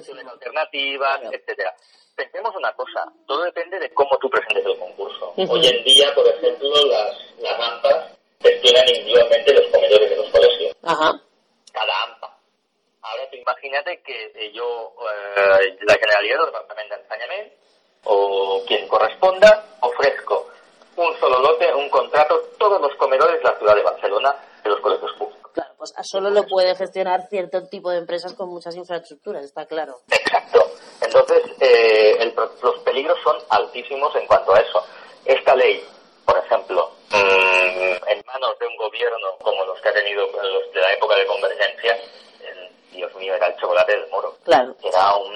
etcétera. 1.33 1.75
Pensemos 2.15 2.55
una 2.57 2.73
cosa, 2.75 3.11
todo 3.27 3.43
depende 3.45 3.79
de 3.79 3.93
cómo 3.95 4.17
tú 4.19 4.29
presentes 4.29 4.65
el 4.67 4.79
concurso. 4.79 5.33
Hoy 5.37 5.67
en 5.67 5.85
día, 5.85 6.15
por 6.15 6.27
ejemplo, 6.27 6.69
las, 6.87 7.17
solo 26.03 26.31
lo 26.31 26.45
puede 26.45 26.75
gestionar 26.75 27.29
cierto 27.29 27.67
tipo 27.69 27.91
de 27.91 27.99
empresas 27.99 28.35
con 28.35 28.49
muchas 28.49 28.77
infraestructuras, 28.77 29.45
está 29.45 29.67
claro. 29.67 29.99
Exacto. 30.11 30.65
Entonces, 31.01 31.43
eh, 31.61 32.35
los 32.63 32.79
peligros 32.81 33.19
son 33.23 33.37
altísimos 33.51 34.15
en 34.17 34.27
cuanto 34.27 34.55
a 34.55 34.61
eso. 34.61 34.85
Esta 35.25 35.55
ley, 35.57 35.83
por 36.25 36.39
ejemplo, 36.39 36.91
mm, 37.11 38.09
en 38.09 38.23
manos 38.27 38.59
de 38.59 38.67
un 38.67 38.77
gobierno 38.77 39.27
como 39.43 39.65
los 39.65 39.81
que 39.81 39.89
ha 39.89 39.95
tenido 39.95 40.27
los 40.27 40.73
de 40.73 40.81
la 40.81 40.93
época 40.93 41.17
de 41.17 41.27
Convergencia, 41.27 41.99
Dios 42.93 43.15
mío, 43.17 43.35
era 43.35 43.49
el 43.49 43.57
chocolate 43.57 43.93
del 43.93 44.09
moro. 44.11 44.37
Claro. 44.45 44.77
Era 44.83 45.17
un, 45.17 45.35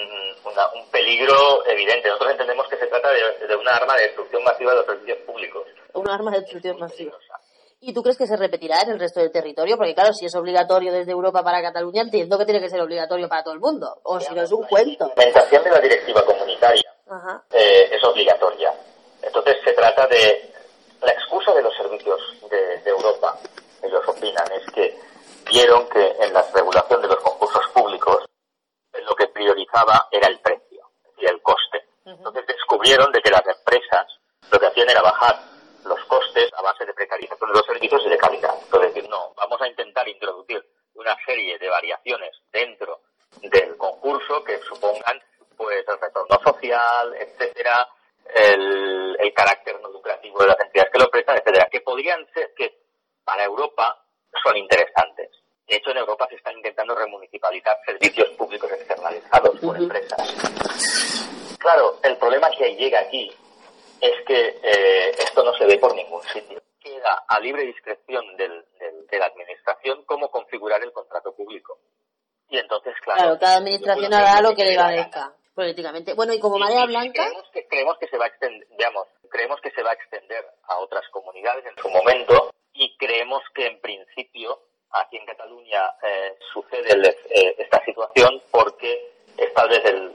un 0.75 0.91
peligro 0.91 1.65
evidente. 1.67 2.09
Nosotros 2.09 2.33
entendemos 2.33 2.69
que 2.69 2.77
se 2.77 2.87
trata 2.87 3.09
de, 3.11 3.57
una 3.57 3.73
arma 3.73 3.97
de 3.97 4.03
destrucción 4.03 4.45
masiva 4.45 4.73
de 4.73 4.77
los 4.79 4.87
servicios 4.87 5.19
públicos. 5.27 5.67
un 5.95 6.09
arma 6.09 6.31
de 6.33 6.41
destrucción 6.41 6.79
masiva. 6.79 7.17
¿Y 7.81 7.93
tú 7.93 8.03
crees 8.03 8.17
que 8.17 8.27
se 8.27 8.37
repetirá 8.37 8.81
en 8.83 8.91
el 8.91 8.99
resto 8.99 9.21
del 9.21 9.31
territorio? 9.31 9.77
Porque 9.77 9.95
claro, 9.95 10.13
si 10.13 10.25
es 10.25 10.35
obligatorio 10.35 10.93
desde 10.93 11.13
Europa 11.13 11.43
para 11.43 11.61
Cataluña, 11.61 12.03
entiendo 12.03 12.39
que 12.39 12.47
tiene 12.47 12.61
que 12.61 12.71
ser 12.71 12.81
obligatorio 12.81 13.29
para 13.29 13.43
todo 13.43 13.55
el 13.55 13.61
mundo. 13.61 14.01
O 14.05 14.19
si 14.19 14.35
no 14.35 14.43
es 14.43 14.51
un 14.51 14.65
cuento. 14.65 15.13
La 15.17 15.25
implementación 15.25 15.65
de 15.65 15.71
la 15.71 15.81
directiva 15.81 16.25
comunitaria 16.25 16.91
eh, 17.53 17.89
es 17.93 18.03
obligatoria. 18.03 18.73
Entonces 19.23 19.57
se 19.63 19.73
trata 19.73 20.07
de 20.07 20.53
la 21.03 21.13
excusa 21.13 21.53
de 21.53 21.63
los 21.63 21.77
servicios 21.77 22.21
de, 22.51 22.91
Europa, 22.91 23.37
ellos 23.83 24.03
opinan, 24.09 24.47
es 24.53 24.73
que 24.73 24.99
vieron 25.51 25.89
que 25.89 26.17
en 26.21 26.33
la 26.33 26.43
regulación 26.55 27.03
de 27.03 27.09
los 27.09 27.17
concursos 27.17 27.65
públicos 27.75 28.25
lo 28.93 29.15
que 29.15 29.27
priorizaba 29.27 30.09
era 30.11 30.29
el 30.29 30.39
precio 30.41 30.89
y 31.19 31.27
el 31.27 31.43
coste. 31.43 31.85
Entonces 32.05 32.47
descubrieron 32.47 33.13
de 33.13 33.21
que 33.21 33.31
las 33.31 33.43
empresas 33.47 34.07
lo 34.51 34.59
que 34.59 34.67
hacían 34.67 34.89
era 34.89 35.03
bajar 35.03 35.56
los 35.87 36.05
costes 36.07 36.51
a 36.55 36.63
base 36.63 36.85
de 36.85 36.95
precarización 36.95 37.51
de 37.51 37.59
los 37.59 37.67
servicios 37.67 38.03
y 38.05 38.11
de 38.11 38.19
calidad. 38.19 38.55
Entonces, 38.63 38.95
decir, 38.95 39.09
no, 39.11 39.33
vamos 39.35 39.61
a 39.61 39.69
intentar 39.69 40.07
introducir 40.09 40.65
una 40.95 41.17
serie 41.25 41.59
de 41.59 41.69
variaciones 41.69 42.31
dentro 42.53 43.01
del 43.43 43.77
concurso 43.77 44.43
que 44.45 44.59
supongan 44.59 45.23
pues 45.57 45.85
el 45.87 45.99
retorno 45.99 46.39
social, 46.45 47.15
etcétera, 47.19 47.89
el, 48.35 49.17
el 49.19 49.33
carácter 49.33 49.81
no 49.81 49.89
lucrativo 49.89 50.41
de 50.41 50.49
las 50.49 50.61
entidades 50.61 50.93
que 50.93 50.99
lo 50.99 51.11
prestan, 51.11 51.39
etcétera, 51.39 51.69
que 51.71 51.81
podrían 51.81 52.27
ser 52.33 52.53
que 52.55 52.79
para 53.25 53.45
Europa 53.45 54.05
son 54.43 54.57
interesantes. 54.57 55.31
De 55.67 55.77
hecho, 55.77 55.91
en 55.91 55.99
Europa 55.99 56.27
se 56.29 56.37
están 56.37 56.57
intentando 56.57 56.95
remunicipalizar 56.95 57.77
servicios 57.85 58.29
públicos 58.31 58.71
externalizados 58.71 59.59
por 59.59 59.77
empresas. 59.77 61.57
Claro, 61.59 61.99
el 62.03 62.17
problema 62.19 62.49
que 62.51 62.77
llega 62.77 63.01
aquí 63.01 63.33
es 64.01 64.25
que 64.27 64.59
eh, 64.63 65.11
esto 65.19 65.45
no 65.45 65.55
se 65.55 65.67
ve 65.67 65.79
por 65.79 65.95
ningún 65.95 66.23
sitio. 66.23 66.63
Queda 66.81 67.25
a 67.29 67.41
libre 67.41 67.65
discreción 67.65 68.37
del, 68.37 68.65
de 69.11 69.19
la 69.19 69.27
administración 69.27 70.05
cómo 70.05 70.31
configurar 70.31 70.83
el 70.83 70.93
contrato 70.93 71.35
público. 71.35 71.79
Y 72.49 72.59
entonces, 72.59 72.95
claro. 73.03 73.21
Claro, 73.21 73.39
cada 73.39 73.57
administración 73.57 74.15
hará 74.15 74.41
lo 74.41 74.55
que 74.55 74.65
le 74.65 74.77
parezca 74.77 75.35
políticamente. 75.57 76.15
Bueno, 76.15 76.35
y 76.35 76.39
como 76.39 76.59
Marea 76.59 76.85
Blanca. 76.85 77.25
Creemos 77.25 77.49
que, 77.51 77.67
creemos 77.67 77.99
que 77.99 78.07
se 78.09 78.19
va 78.19 78.27
a 78.27 78.29
extender, 78.29 78.69
digamos, 78.69 79.09
creemos 79.31 79.61
que 79.63 79.71
se 79.71 79.83
va 79.83 79.91
a 79.91 79.95
extender 79.95 80.45
a 80.69 80.79
otras 80.79 81.09
comunidades 81.11 81.65
en 81.65 81.83
su 81.83 81.89
momento 81.89 82.55
y 82.75 82.95
creemos 82.99 83.43
que 83.55 83.67
en 83.67 83.81
principio 83.81 84.61
aquí 84.91 85.17
en 85.17 85.27
Cataluña 85.27 85.91
eh, 86.03 86.37
sucede 86.53 86.93
eh, 87.31 87.55
esta 87.59 87.83
situación 87.85 88.43
porque 88.51 89.16
es 89.39 89.55
tal 89.55 89.69
vez 89.69 89.85
el, 89.85 90.13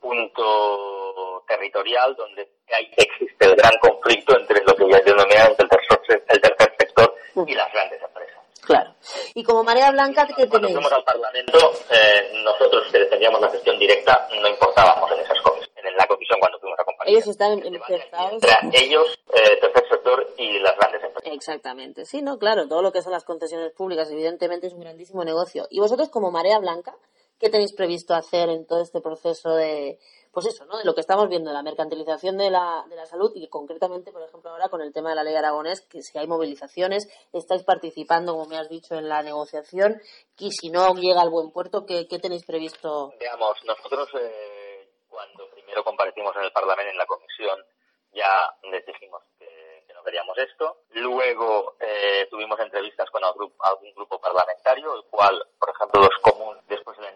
punto 0.00 1.44
territorial 1.46 2.14
donde 2.16 2.48
hay, 2.76 2.90
existe 2.96 3.44
el 3.44 3.54
gran 3.54 3.78
conflicto 3.78 4.36
entre 4.36 4.60
lo 4.64 4.74
que 4.74 4.90
ya 4.90 4.98
denominamos 4.98 5.56
el 5.58 5.68
tercer, 5.68 6.24
el 6.28 6.40
tercer 6.40 6.74
sector 6.76 7.14
y 7.46 7.54
las 7.54 7.72
grandes 7.72 8.02
empresas. 8.02 8.42
Claro. 8.62 8.94
Y 9.34 9.42
como 9.44 9.62
Marea 9.64 9.90
Blanca, 9.90 10.26
¿qué 10.26 10.48
Cuando 10.48 10.68
tenéis? 10.68 10.74
fuimos 10.74 10.92
al 10.92 11.04
Parlamento, 11.04 11.72
eh, 11.90 12.32
nosotros 12.44 12.88
que 12.90 12.98
defendíamos 12.98 13.40
la 13.40 13.50
gestión 13.50 13.78
directa 13.78 14.28
no 14.40 14.48
importábamos 14.48 15.10
en 15.12 15.20
esas 15.20 15.40
comisiones, 15.40 15.84
en 15.84 15.96
la 15.96 16.06
comisión 16.06 16.38
cuando 16.40 16.58
fuimos 16.58 16.78
a 16.78 16.84
comparecer. 16.84 17.16
Ellos 17.16 17.28
están 17.28 17.52
encerrados. 17.64 18.42
Ellos, 18.72 19.18
eh, 19.34 19.56
tercer 19.60 19.88
sector 19.88 20.34
y 20.36 20.58
las 20.58 20.76
grandes 20.76 21.02
empresas. 21.02 21.32
Exactamente. 21.32 22.04
Sí, 22.04 22.22
no, 22.22 22.38
claro, 22.38 22.68
todo 22.68 22.82
lo 22.82 22.92
que 22.92 23.02
son 23.02 23.12
las 23.12 23.24
concesiones 23.24 23.72
públicas, 23.72 24.10
evidentemente, 24.10 24.66
es 24.66 24.72
un 24.72 24.80
grandísimo 24.80 25.24
negocio. 25.24 25.66
¿Y 25.70 25.80
vosotros, 25.80 26.08
como 26.08 26.30
Marea 26.30 26.58
Blanca, 26.58 26.94
qué 27.42 27.50
tenéis 27.50 27.74
previsto 27.74 28.14
hacer 28.14 28.48
en 28.50 28.64
todo 28.68 28.80
este 28.80 29.00
proceso 29.00 29.56
de, 29.56 29.98
pues 30.30 30.46
eso, 30.46 30.64
¿no? 30.64 30.78
De 30.78 30.84
lo 30.84 30.94
que 30.94 31.00
estamos 31.00 31.28
viendo, 31.28 31.52
la 31.52 31.64
mercantilización 31.64 32.38
de 32.38 32.50
la, 32.50 32.84
de 32.88 32.94
la 32.94 33.04
salud 33.04 33.32
y 33.34 33.48
concretamente, 33.48 34.12
por 34.12 34.22
ejemplo, 34.22 34.50
ahora 34.50 34.68
con 34.68 34.80
el 34.80 34.92
tema 34.92 35.10
de 35.10 35.16
la 35.16 35.24
ley 35.24 35.34
Aragonés, 35.34 35.80
que 35.80 36.02
si 36.02 36.16
hay 36.16 36.28
movilizaciones, 36.28 37.08
estáis 37.32 37.64
participando, 37.64 38.34
como 38.34 38.46
me 38.46 38.58
has 38.58 38.68
dicho, 38.68 38.94
en 38.94 39.08
la 39.08 39.24
negociación 39.24 40.00
y 40.38 40.52
si 40.52 40.70
no 40.70 40.94
llega 40.94 41.20
al 41.20 41.30
buen 41.30 41.50
puerto, 41.50 41.84
¿qué, 41.84 42.06
qué 42.08 42.20
tenéis 42.20 42.46
previsto? 42.46 43.12
Veamos, 43.18 43.58
nosotros 43.64 44.08
eh, 44.20 44.88
cuando 45.08 45.50
primero 45.50 45.82
comparecimos 45.82 46.36
en 46.36 46.44
el 46.44 46.52
Parlamento, 46.52 46.92
en 46.92 46.98
la 46.98 47.06
comisión, 47.06 47.58
ya 48.12 48.54
les 48.70 48.86
dijimos 48.86 49.20
que, 49.36 49.84
no 49.92 50.04
queríamos 50.04 50.38
esto. 50.38 50.78
Luego 50.90 51.74
eh, 51.80 52.28
tuvimos 52.30 52.58
entrevistas 52.60 53.10
con 53.10 53.22
algún 53.24 53.50
grupo 53.96 54.20
parlamentario, 54.20 54.94
el 54.94 55.04
cual, 55.10 55.42
por 55.58 55.70
ejemplo, 55.70 56.02
los 56.02 56.18
comunes, 56.22 56.62
después 56.68 56.96
de 56.98 57.02
la 57.02 57.10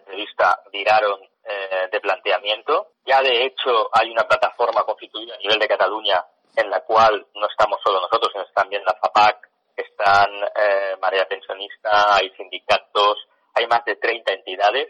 eh, 0.83 1.87
de 1.91 1.99
planteamiento. 1.99 2.93
Ya 3.05 3.21
de 3.21 3.45
hecho 3.45 3.89
hay 3.91 4.11
una 4.11 4.27
plataforma 4.27 4.83
constituida 4.83 5.35
a 5.35 5.37
nivel 5.37 5.59
de 5.59 5.67
Cataluña 5.67 6.23
en 6.55 6.69
la 6.69 6.81
cual 6.81 7.25
no 7.35 7.47
estamos 7.47 7.79
solo 7.83 8.01
nosotros, 8.01 8.31
sino 8.33 8.45
también 8.53 8.83
la 8.83 8.95
FAPAC, 8.95 9.47
están 9.75 10.29
eh, 10.55 10.95
Marea 10.99 11.27
Pensionista, 11.27 12.15
hay 12.15 12.29
sindicatos, 12.35 13.17
hay 13.53 13.67
más 13.67 13.85
de 13.85 13.95
30 13.95 14.33
entidades 14.33 14.87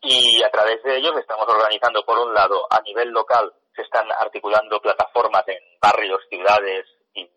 y 0.00 0.42
a 0.42 0.50
través 0.50 0.82
de 0.82 0.96
ellos 0.96 1.12
estamos 1.18 1.46
organizando, 1.48 2.04
por 2.04 2.18
un 2.18 2.32
lado, 2.32 2.66
a 2.70 2.80
nivel 2.82 3.10
local, 3.10 3.52
se 3.74 3.82
están 3.82 4.10
articulando 4.12 4.80
plataformas 4.80 5.46
en 5.48 5.58
barrios, 5.80 6.22
ciudades 6.28 6.86
y, 7.12 7.28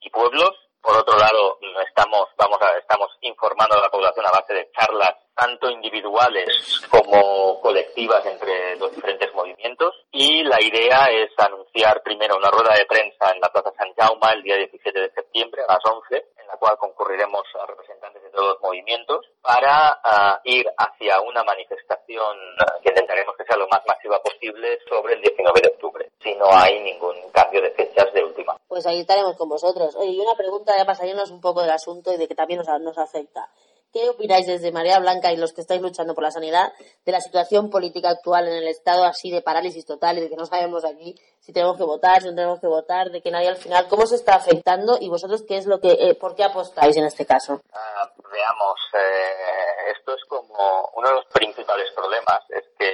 y 0.00 0.10
pueblos. 0.10 0.52
Por 0.80 0.96
otro 0.96 1.18
lado, 1.18 1.58
estamos, 1.86 2.28
vamos 2.38 2.58
a, 2.62 2.78
estamos 2.78 3.10
informando 3.20 3.76
a 3.76 3.82
la 3.82 3.90
población 3.90 4.24
a 4.26 4.30
base 4.30 4.54
de 4.54 4.70
charlas 4.72 5.27
tanto 5.38 5.70
individuales 5.70 6.48
como 6.90 7.60
colectivas 7.60 8.24
entre 8.26 8.76
los 8.76 8.90
diferentes 8.94 9.32
movimientos. 9.34 9.94
Y 10.10 10.42
la 10.42 10.60
idea 10.60 11.06
es 11.12 11.30
anunciar 11.38 12.02
primero 12.02 12.36
una 12.36 12.50
rueda 12.50 12.74
de 12.76 12.86
prensa 12.86 13.30
en 13.32 13.40
la 13.40 13.48
Plaza 13.48 13.72
San 13.76 13.94
Jaume 13.94 14.34
el 14.34 14.42
día 14.42 14.56
17 14.56 15.00
de 15.00 15.10
septiembre 15.12 15.62
a 15.62 15.74
las 15.74 15.84
11, 15.84 16.16
en 16.38 16.46
la 16.46 16.56
cual 16.56 16.76
concurriremos 16.78 17.42
a 17.62 17.66
representantes 17.66 18.22
de 18.22 18.30
todos 18.30 18.54
los 18.54 18.62
movimientos 18.62 19.26
para 19.40 20.00
uh, 20.04 20.40
ir 20.44 20.66
hacia 20.76 21.20
una 21.20 21.44
manifestación 21.44 22.36
uh, 22.36 22.82
que 22.82 22.90
intentaremos 22.90 23.36
que 23.36 23.44
sea 23.44 23.56
lo 23.56 23.68
más 23.68 23.80
masiva 23.86 24.20
posible 24.20 24.78
sobre 24.88 25.14
el 25.14 25.22
19 25.22 25.60
de 25.60 25.68
octubre, 25.68 26.10
si 26.20 26.34
no 26.34 26.46
hay 26.50 26.80
ningún 26.80 27.14
cambio 27.32 27.62
de 27.62 27.70
fechas 27.70 28.12
de 28.12 28.24
última. 28.24 28.56
Pues 28.66 28.86
ahí 28.86 29.00
estaremos 29.00 29.36
con 29.36 29.48
vosotros. 29.48 29.94
Oye, 29.96 30.10
y 30.10 30.20
una 30.20 30.34
pregunta 30.34 30.76
ya 30.76 30.84
pasaríamos 30.84 31.30
un 31.30 31.40
poco 31.40 31.62
del 31.62 31.70
asunto 31.70 32.12
y 32.12 32.16
de 32.16 32.26
que 32.26 32.34
también 32.34 32.58
nos, 32.58 32.80
nos 32.80 32.98
afecta. 32.98 33.48
¿Qué 33.92 34.08
opináis 34.10 34.46
desde 34.46 34.70
Marea 34.70 34.98
Blanca 34.98 35.32
y 35.32 35.36
los 35.36 35.52
que 35.52 35.62
estáis 35.62 35.80
luchando 35.80 36.14
por 36.14 36.22
la 36.22 36.30
sanidad 36.30 36.72
de 37.06 37.12
la 37.12 37.20
situación 37.20 37.70
política 37.70 38.10
actual 38.10 38.46
en 38.46 38.54
el 38.54 38.68
Estado, 38.68 39.04
así 39.04 39.30
de 39.30 39.40
parálisis 39.40 39.86
total 39.86 40.18
y 40.18 40.20
de 40.20 40.28
que 40.28 40.36
no 40.36 40.44
sabemos 40.44 40.84
aquí 40.84 41.14
si 41.40 41.52
tenemos 41.52 41.78
que 41.78 41.84
votar, 41.84 42.20
si 42.20 42.28
no 42.28 42.34
tenemos 42.34 42.60
que 42.60 42.66
votar, 42.66 43.10
de 43.10 43.22
que 43.22 43.30
nadie 43.30 43.48
al 43.48 43.56
final, 43.56 43.88
cómo 43.88 44.06
se 44.06 44.16
está 44.16 44.34
afectando 44.34 44.98
y 45.00 45.08
vosotros 45.08 45.42
qué 45.48 45.56
es 45.56 45.66
lo 45.66 45.80
que, 45.80 45.92
eh, 45.92 46.14
por 46.14 46.34
qué 46.34 46.44
apostáis 46.44 46.96
en 46.98 47.04
este 47.04 47.24
caso? 47.24 47.54
Uh, 47.54 48.22
veamos, 48.30 48.78
eh, 48.92 49.92
esto 49.96 50.14
es 50.14 50.24
como 50.26 50.90
uno 50.94 51.08
de 51.08 51.14
los 51.14 51.24
principales 51.26 51.90
problemas, 51.92 52.40
es 52.50 52.64
que 52.78 52.92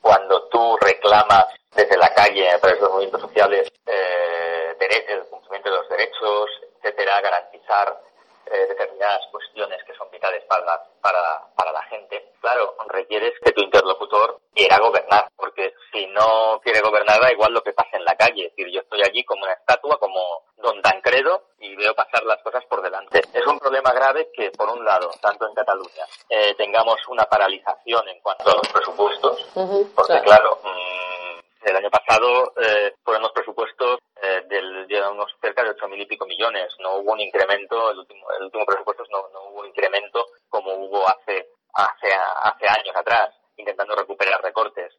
cuando 0.00 0.48
tú 0.48 0.76
reclamas 0.76 1.46
desde 1.74 1.96
la 1.96 2.14
calle, 2.14 2.48
a 2.48 2.58
través 2.60 2.78
de 2.78 2.82
los 2.82 2.92
movimientos 2.92 3.22
sociales, 3.22 3.68
eh, 3.84 4.56
el 5.08 5.26
cumplimiento 5.26 5.70
de 5.70 5.76
los 5.76 5.88
derechos, 5.88 6.50
etcétera, 6.78 7.20
garantizar 7.20 8.00
eh, 8.46 8.66
determinadas 8.68 9.22
cuestiones 9.30 9.82
que 9.84 9.94
son 9.94 10.10
vitales 10.10 10.42
para 11.00 11.16
para, 11.16 11.54
para 11.54 11.72
la 11.72 11.82
gente, 11.84 12.32
claro, 12.40 12.74
requieres 12.88 13.32
que 13.40 13.52
tu 13.52 13.60
interlocutor 13.60 14.40
quiera 14.52 14.78
gobernar, 14.78 15.28
porque 15.36 15.72
si 15.92 16.06
no 16.08 16.60
quiere 16.64 16.80
gobernar 16.80 17.20
da 17.20 17.30
igual 17.30 17.52
lo 17.52 17.62
que 17.62 17.72
pase 17.72 17.96
en 17.96 18.04
la 18.04 18.16
calle. 18.16 18.46
Es 18.46 18.56
decir, 18.56 18.72
yo 18.72 18.80
estoy 18.80 19.02
allí 19.02 19.24
como 19.24 19.44
una 19.44 19.52
estatua, 19.52 19.98
como 19.98 20.20
don 20.56 20.82
Tancredo, 20.82 21.44
y 21.60 21.76
veo 21.76 21.94
pasar 21.94 22.24
las 22.24 22.42
cosas 22.42 22.64
por 22.66 22.82
delante. 22.82 23.20
Es 23.32 23.46
un 23.46 23.58
problema 23.60 23.92
grave 23.92 24.30
que, 24.34 24.50
por 24.50 24.68
un 24.68 24.84
lado, 24.84 25.10
tanto 25.20 25.46
en 25.46 25.54
Cataluña, 25.54 26.04
eh, 26.28 26.54
tengamos 26.56 26.96
una 27.08 27.24
paralización 27.26 28.08
en 28.08 28.20
cuanto 28.20 28.50
a 28.50 28.54
los 28.54 28.68
presupuestos, 28.68 29.46
porque 29.94 30.20
claro, 30.24 30.58
mmm, 30.64 31.66
el 31.68 31.76
año 31.76 31.90
pasado 31.90 32.52
eh, 32.60 32.94
fueron 33.04 33.22
los 33.22 33.32
presupuestos 33.32 33.98
eh, 34.22 34.42
del, 34.48 34.88
de 34.88 35.08
unos 35.08 35.32
cerca 35.40 35.62
de 35.62 35.70
ocho 35.70 35.88
mil 35.88 36.00
y 36.00 36.06
pico 36.06 36.26
millones. 36.26 36.72
No 36.78 36.96
hubo 36.96 37.12
un 37.12 37.20
incremento, 37.20 37.90
el 37.90 37.98
último, 37.98 38.26
el 38.38 38.44
último 38.44 38.64
presupuesto 38.64 39.04
no, 39.10 39.28
no 39.32 39.50
hubo 39.50 39.64
incremento 39.66 40.26
como 40.48 40.72
hubo 40.74 41.06
hace, 41.08 41.48
hace, 41.74 42.08
hace 42.42 42.66
años 42.68 42.94
atrás, 42.94 43.34
intentando 43.56 43.96
recuperar 43.96 44.40
recortes. 44.42 44.94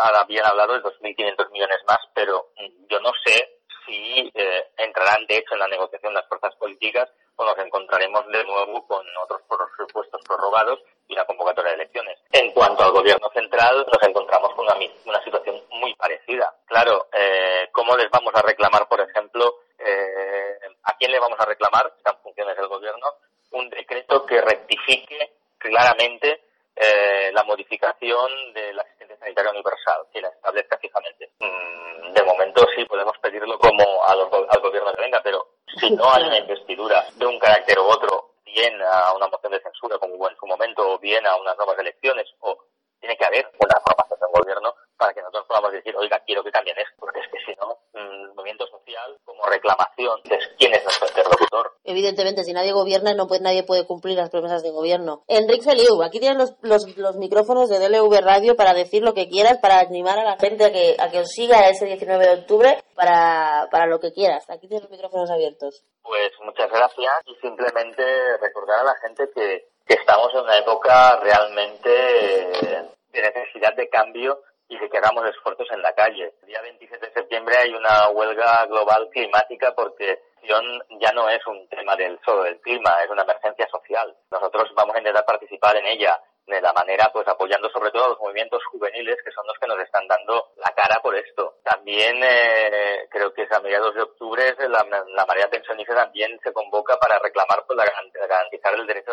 Año 0.00 0.20
habían 0.20 0.46
hablado 0.46 0.74
de 0.74 0.82
2.500 0.82 1.50
millones 1.50 1.78
más, 1.86 1.98
pero 2.14 2.50
mm, 2.56 2.86
yo 2.88 3.00
no 3.00 3.10
sé 3.24 3.60
si 3.86 4.30
eh, 4.34 4.64
entrarán 4.78 5.26
de 5.26 5.38
hecho 5.38 5.54
en 5.54 5.60
la 5.60 5.68
negociación 5.68 6.14
las 6.14 6.26
fuerzas 6.26 6.54
políticas 6.56 7.08
o 7.36 7.44
nos 7.44 7.58
encontraremos 7.58 8.26
de 8.28 8.44
nuevo 8.44 8.86
con 8.86 9.04
otros 9.22 9.42
presupuestos 9.76 10.20
prorrogados 10.26 10.80
y 11.08 11.14
una 11.14 11.24
convocatoria 11.24 11.70
de 11.70 11.76
elecciones. 11.76 12.18
En 12.32 12.52
cuanto 12.52 12.84
al 12.84 12.92
gobierno 12.92 13.28
central, 13.34 13.86
nos 13.92 14.02
encontramos 14.08 14.54
con 14.54 14.64
una, 14.64 14.76
una 15.04 15.22
situación 15.24 15.60
muy 15.70 15.94
parecida. 15.94 16.54
Claro, 16.66 17.08
eh, 17.12 17.68
¿cómo 17.72 17.96
les 17.96 18.08
vamos 18.10 18.32
a 18.34 18.42
reclamar, 18.42 18.88
por 18.88 19.00
ejemplo, 19.00 19.56
eh, 19.78 20.58
a 20.84 20.96
quién 20.96 21.10
le 21.10 21.18
vamos 21.18 21.38
a 21.40 21.44
reclamar, 21.44 21.92
están 21.96 22.16
funciones 22.22 22.56
del 22.56 22.68
gobierno, 22.68 23.06
un 23.52 23.68
decreto 23.68 24.24
que 24.24 24.40
rectifique 24.40 25.32
claramente 25.58 26.44
eh, 26.76 27.30
la 27.32 27.44
modificación 27.44 28.52
de 28.52 28.72
la 28.72 28.82
asistencia 28.82 29.16
sanitaria 29.18 29.52
universal, 29.52 30.06
que 30.12 30.20
la 30.20 30.28
establezca 30.28 30.76
fijamente. 30.78 31.30
Mm, 31.38 32.12
de 32.12 32.22
momento 32.24 32.66
sí 32.74 32.84
podemos 32.84 33.16
pedirlo 33.18 33.58
como 33.58 34.04
a 34.04 34.14
los, 34.16 34.28
al 34.32 34.60
gobierno 34.60 34.90
de 34.90 35.02
venga, 35.02 35.20
tenga, 35.20 35.22
pero 35.22 35.46
si 35.78 35.90
no 35.92 36.12
hay 36.12 36.24
una 36.24 36.38
investidura 36.38 37.06
de 37.14 37.26
un 37.26 37.38
carácter 37.38 37.78
u 37.78 37.84
otro, 37.84 38.34
bien 38.44 38.80
a 38.82 39.12
una 39.14 39.28
moción 39.28 39.52
de 39.52 39.60
censura 39.60 39.98
como 39.98 40.14
hubo 40.14 40.28
en 40.28 40.36
su 40.36 40.46
momento, 40.46 40.94
o 40.94 40.98
bien 40.98 41.24
a 41.26 41.36
unas 41.54 41.66
nuevas 41.66 41.78
elecciones, 41.78 42.26
o 42.40 42.58
tiene 43.00 43.16
que 43.16 43.24
haber 43.24 43.46
una 43.60 43.80
formación 43.84 44.18
del 44.18 44.42
gobierno 44.42 44.74
para 44.96 45.12
que 45.12 45.20
nosotros 45.20 45.46
podamos 45.46 45.72
decir, 45.72 45.94
oiga, 45.96 46.20
quiero 46.24 46.42
que 46.42 46.50
cambien 46.50 46.78
esto, 46.78 46.96
porque 46.98 47.20
es 47.20 47.26
que 47.30 47.38
si 47.44 47.54
no, 47.60 47.76
mm, 47.92 48.30
el 48.30 48.34
movimiento 48.34 48.66
social 48.66 49.18
como 49.24 49.44
reclamación, 49.44 50.20
¿quién 50.58 50.72
es 50.72 50.82
nuestro 50.82 51.08
interlocutor? 51.08 51.72
Evidentemente, 51.84 52.44
si 52.44 52.52
nadie 52.52 52.72
gobierna, 52.72 53.12
no 53.12 53.26
puede, 53.26 53.42
nadie 53.42 53.64
puede 53.64 53.86
cumplir 53.86 54.16
las 54.16 54.30
promesas 54.30 54.62
de 54.62 54.70
gobierno. 54.70 55.22
Enrique 55.28 55.64
Feliu, 55.64 56.02
aquí 56.02 56.20
tienes 56.20 56.38
los, 56.38 56.54
los, 56.62 56.96
los, 56.96 57.16
micrófonos 57.16 57.68
de 57.68 57.78
DLV 57.78 58.20
Radio 58.22 58.56
para 58.56 58.72
decir 58.72 59.02
lo 59.02 59.12
que 59.12 59.28
quieras, 59.28 59.58
para 59.58 59.80
animar 59.80 60.18
a 60.18 60.24
la 60.24 60.38
gente 60.38 60.64
a 60.64 60.72
que, 60.72 60.96
a 60.98 61.10
que 61.10 61.20
os 61.20 61.28
siga 61.28 61.68
ese 61.68 61.84
19 61.84 62.26
de 62.26 62.34
octubre, 62.40 62.82
para, 62.94 63.68
para 63.70 63.86
lo 63.86 64.00
que 64.00 64.12
quieras. 64.12 64.48
Aquí 64.48 64.66
tienes 64.68 64.84
los 64.84 64.90
micrófonos 64.90 65.30
abiertos. 65.30 65.84
Pues 66.02 66.30
muchas 66.42 66.70
gracias 66.70 67.12
y 67.26 67.34
simplemente 67.36 68.02
recordar 68.40 68.80
a 68.80 68.84
la 68.84 68.94
gente 69.02 69.28
que, 69.34 69.73
que 69.86 69.94
estamos 69.94 70.32
en 70.34 70.40
una 70.40 70.58
época 70.58 71.20
realmente 71.20 71.90
de 71.90 73.22
necesidad 73.22 73.74
de 73.74 73.88
cambio 73.88 74.40
y 74.68 74.78
de 74.78 74.88
que 74.88 74.98
hagamos 74.98 75.26
esfuerzos 75.26 75.68
en 75.72 75.82
la 75.82 75.94
calle. 75.94 76.32
El 76.42 76.48
día 76.48 76.62
27 76.62 77.06
de 77.06 77.12
septiembre 77.12 77.56
hay 77.58 77.74
una 77.74 78.08
huelga 78.08 78.66
global 78.66 79.08
climática 79.10 79.74
porque 79.74 80.20
ya 80.42 81.12
no 81.12 81.28
es 81.28 81.46
un 81.46 81.68
tema 81.68 81.96
del 81.96 82.18
solo 82.24 82.44
del 82.44 82.60
clima, 82.60 82.96
es 83.02 83.10
una 83.10 83.22
emergencia 83.22 83.68
social. 83.68 84.14
Nosotros 84.30 84.70
vamos 84.74 84.94
a 84.94 84.98
intentar 84.98 85.24
participar 85.24 85.76
en 85.76 85.86
ella 85.86 86.20
de 86.46 86.60
la 86.60 86.72
manera, 86.74 87.10
pues 87.12 87.26
apoyando 87.26 87.70
sobre 87.70 87.90
todo 87.90 88.04
a 88.04 88.08
los 88.10 88.20
movimientos 88.20 88.62
juveniles 88.70 89.16
que 89.24 89.32
son 89.32 89.46
los 89.46 89.58
que 89.58 89.66
nos 89.66 89.80
están 89.80 90.06
dando 90.06 90.52
la 90.56 90.70
cara 90.74 91.00
por 91.02 91.16
esto. 91.16 91.56
También 91.62 92.20
eh, 92.22 93.06
creo 93.10 93.32
que 93.32 93.44
es 93.44 93.52
a 93.52 93.60
mediados 93.60 93.94
de 93.94 94.02
octubre 94.02 94.54
la, 94.68 94.86
la 95.08 95.26
marea 95.26 95.48
pensionista 95.48 95.94
también 95.94 96.38
se 96.42 96.52
convoca 96.52 96.98
para 96.98 97.18
reclamar 97.18 97.64
pues, 97.66 97.78
la, 97.78 97.84
garantizar 98.26 98.74
el 98.74 98.86
derecho 98.86 99.12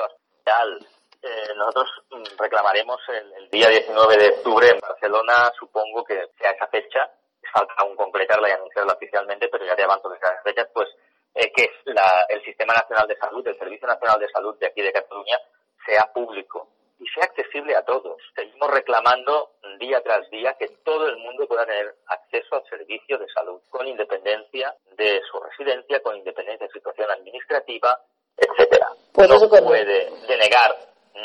Eh, 1.23 1.53
nosotros 1.55 1.87
mm, 2.09 2.39
reclamaremos 2.39 2.99
el, 3.09 3.49
día 3.49 3.69
19 3.69 4.17
de 4.17 4.29
octubre 4.29 4.69
en 4.69 4.79
Barcelona, 4.79 5.51
supongo 5.57 6.03
que 6.03 6.29
sea 6.39 6.51
esa 6.51 6.67
fecha, 6.67 7.11
falta 7.53 7.73
aún 7.77 7.95
completarla 7.95 8.49
y 8.49 8.53
anunciarla 8.53 8.93
oficialmente, 8.93 9.47
pero 9.49 9.65
ya 9.65 9.75
te 9.75 9.83
avanzo 9.83 10.09
que 10.09 10.17
esas 10.17 10.41
fechas, 10.43 10.67
pues 10.73 10.89
eh, 11.35 11.51
que 11.53 11.69
la, 11.85 12.25
el 12.29 12.43
Sistema 12.43 12.73
Nacional 12.73 13.07
de 13.07 13.17
Salud, 13.17 13.47
el 13.47 13.57
Servicio 13.57 13.87
Nacional 13.87 14.19
de 14.19 14.29
Salud 14.29 14.57
de 14.57 14.67
aquí 14.67 14.81
de 14.81 14.91
Cataluña, 14.91 15.37
sea 15.85 16.11
público 16.13 16.67
y 16.99 17.07
sea 17.07 17.25
accesible 17.25 17.75
a 17.75 17.83
todos. 17.83 18.17
Seguimos 18.35 18.71
reclamando 18.71 19.51
día 19.79 20.01
tras 20.01 20.29
día 20.29 20.55
que 20.57 20.67
todo 20.83 21.07
el 21.07 21.17
mundo 21.17 21.47
pueda 21.47 21.65
tener 21.65 21.95
acceso 22.07 22.55
al 22.55 22.65
servicio 22.65 23.17
de 23.17 23.27
salud, 23.29 23.61
con 23.69 23.87
independencia 23.87 24.75
de 24.97 25.21
su 25.29 25.39
residencia, 25.39 26.01
con 26.01 26.17
independencia 26.17 26.67
de 26.67 26.73
situación 26.73 27.09
administrativa, 27.11 27.99
etcétera. 28.37 28.87
Pues 29.13 29.29
no 29.29 29.49
puede 29.49 30.11
denegar 30.27 30.77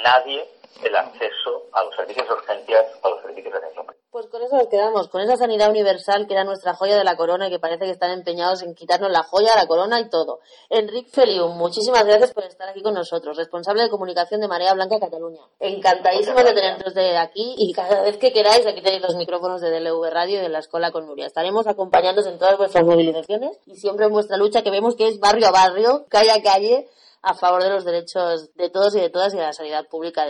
nadie 0.03 0.47
el 0.83 0.97
acceso 0.97 1.65
a 1.73 1.85
los 1.85 1.95
servicios 1.97 2.29
de 2.29 2.35
urgencias, 2.35 2.87
a 3.03 3.09
los 3.09 3.23
servicios 3.23 3.53
de 3.53 3.59
atención 3.59 3.87
pues 4.17 4.29
con 4.29 4.41
eso 4.41 4.57
nos 4.57 4.69
quedamos, 4.69 5.09
con 5.09 5.21
esa 5.21 5.37
sanidad 5.37 5.69
universal 5.69 6.27
que 6.27 6.33
era 6.33 6.43
nuestra 6.43 6.73
joya 6.73 6.97
de 6.97 7.05
la 7.05 7.19
corona 7.19 7.49
y 7.49 7.51
que 7.51 7.59
parece 7.59 7.85
que 7.85 7.91
están 7.91 8.13
empeñados 8.13 8.63
en 8.63 8.75
quitarnos 8.75 9.11
la 9.11 9.23
joya, 9.23 9.55
la 9.55 9.67
corona 9.67 10.01
y 10.01 10.09
todo. 10.09 10.41
Enrique 10.71 11.11
Feliu, 11.11 11.49
muchísimas 11.49 12.03
gracias 12.07 12.33
por 12.33 12.45
estar 12.45 12.67
aquí 12.67 12.81
con 12.81 12.95
nosotros, 12.95 13.37
responsable 13.37 13.83
de 13.83 13.91
comunicación 13.91 14.41
de 14.41 14.49
Marea 14.49 14.73
Blanca 14.73 14.99
Cataluña. 14.99 15.43
Encantadísimos 15.61 16.43
de 16.45 16.55
tenernos 16.55 16.95
de 16.95 17.19
aquí 17.19 17.57
y 17.59 17.75
cada 17.75 18.05
vez 18.05 18.17
que 18.17 18.33
queráis 18.33 18.67
aquí 18.67 18.81
tenéis 18.81 19.03
los 19.03 19.17
micrófonos 19.17 19.61
de 19.61 19.69
DLV 19.69 20.09
Radio 20.11 20.39
y 20.39 20.41
de 20.41 20.49
la 20.49 20.61
Escuela 20.61 20.93
con 20.93 21.07
Nuria. 21.07 21.27
Estaremos 21.27 21.67
acompañándoos 21.67 22.27
en 22.27 22.39
todas 22.39 22.57
vuestras 22.57 22.87
movilizaciones 22.87 23.59
y 23.67 23.77
siempre 23.77 24.07
en 24.07 24.13
vuestra 24.13 24.39
lucha 24.39 24.63
que 24.63 24.71
vemos 24.71 24.97
que 24.97 25.09
es 25.09 25.21
barrio 25.21 25.49
a 25.49 25.51
barrio, 25.51 26.07
calle 26.09 26.31
a 26.31 26.43
calle, 26.43 26.89
a 27.27 27.35
favor 27.35 27.61
de 27.61 27.71
los 27.71 27.85
derechos 27.85 28.55
de 28.55 28.71
todos 28.71 28.95
y 28.95 29.01
de 29.01 29.11
todas 29.11 29.35
y 29.35 29.37
de 29.37 29.43
la 29.43 29.53
sanidad 29.53 29.89
pública 29.89 30.25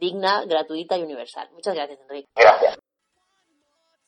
digna, 0.00 0.44
gratuita 0.46 0.96
y 0.96 1.02
universal. 1.02 1.50
Muchas 1.52 1.74
gracias, 1.74 2.00
Enrique. 2.00 2.26
Gracias. 2.34 2.78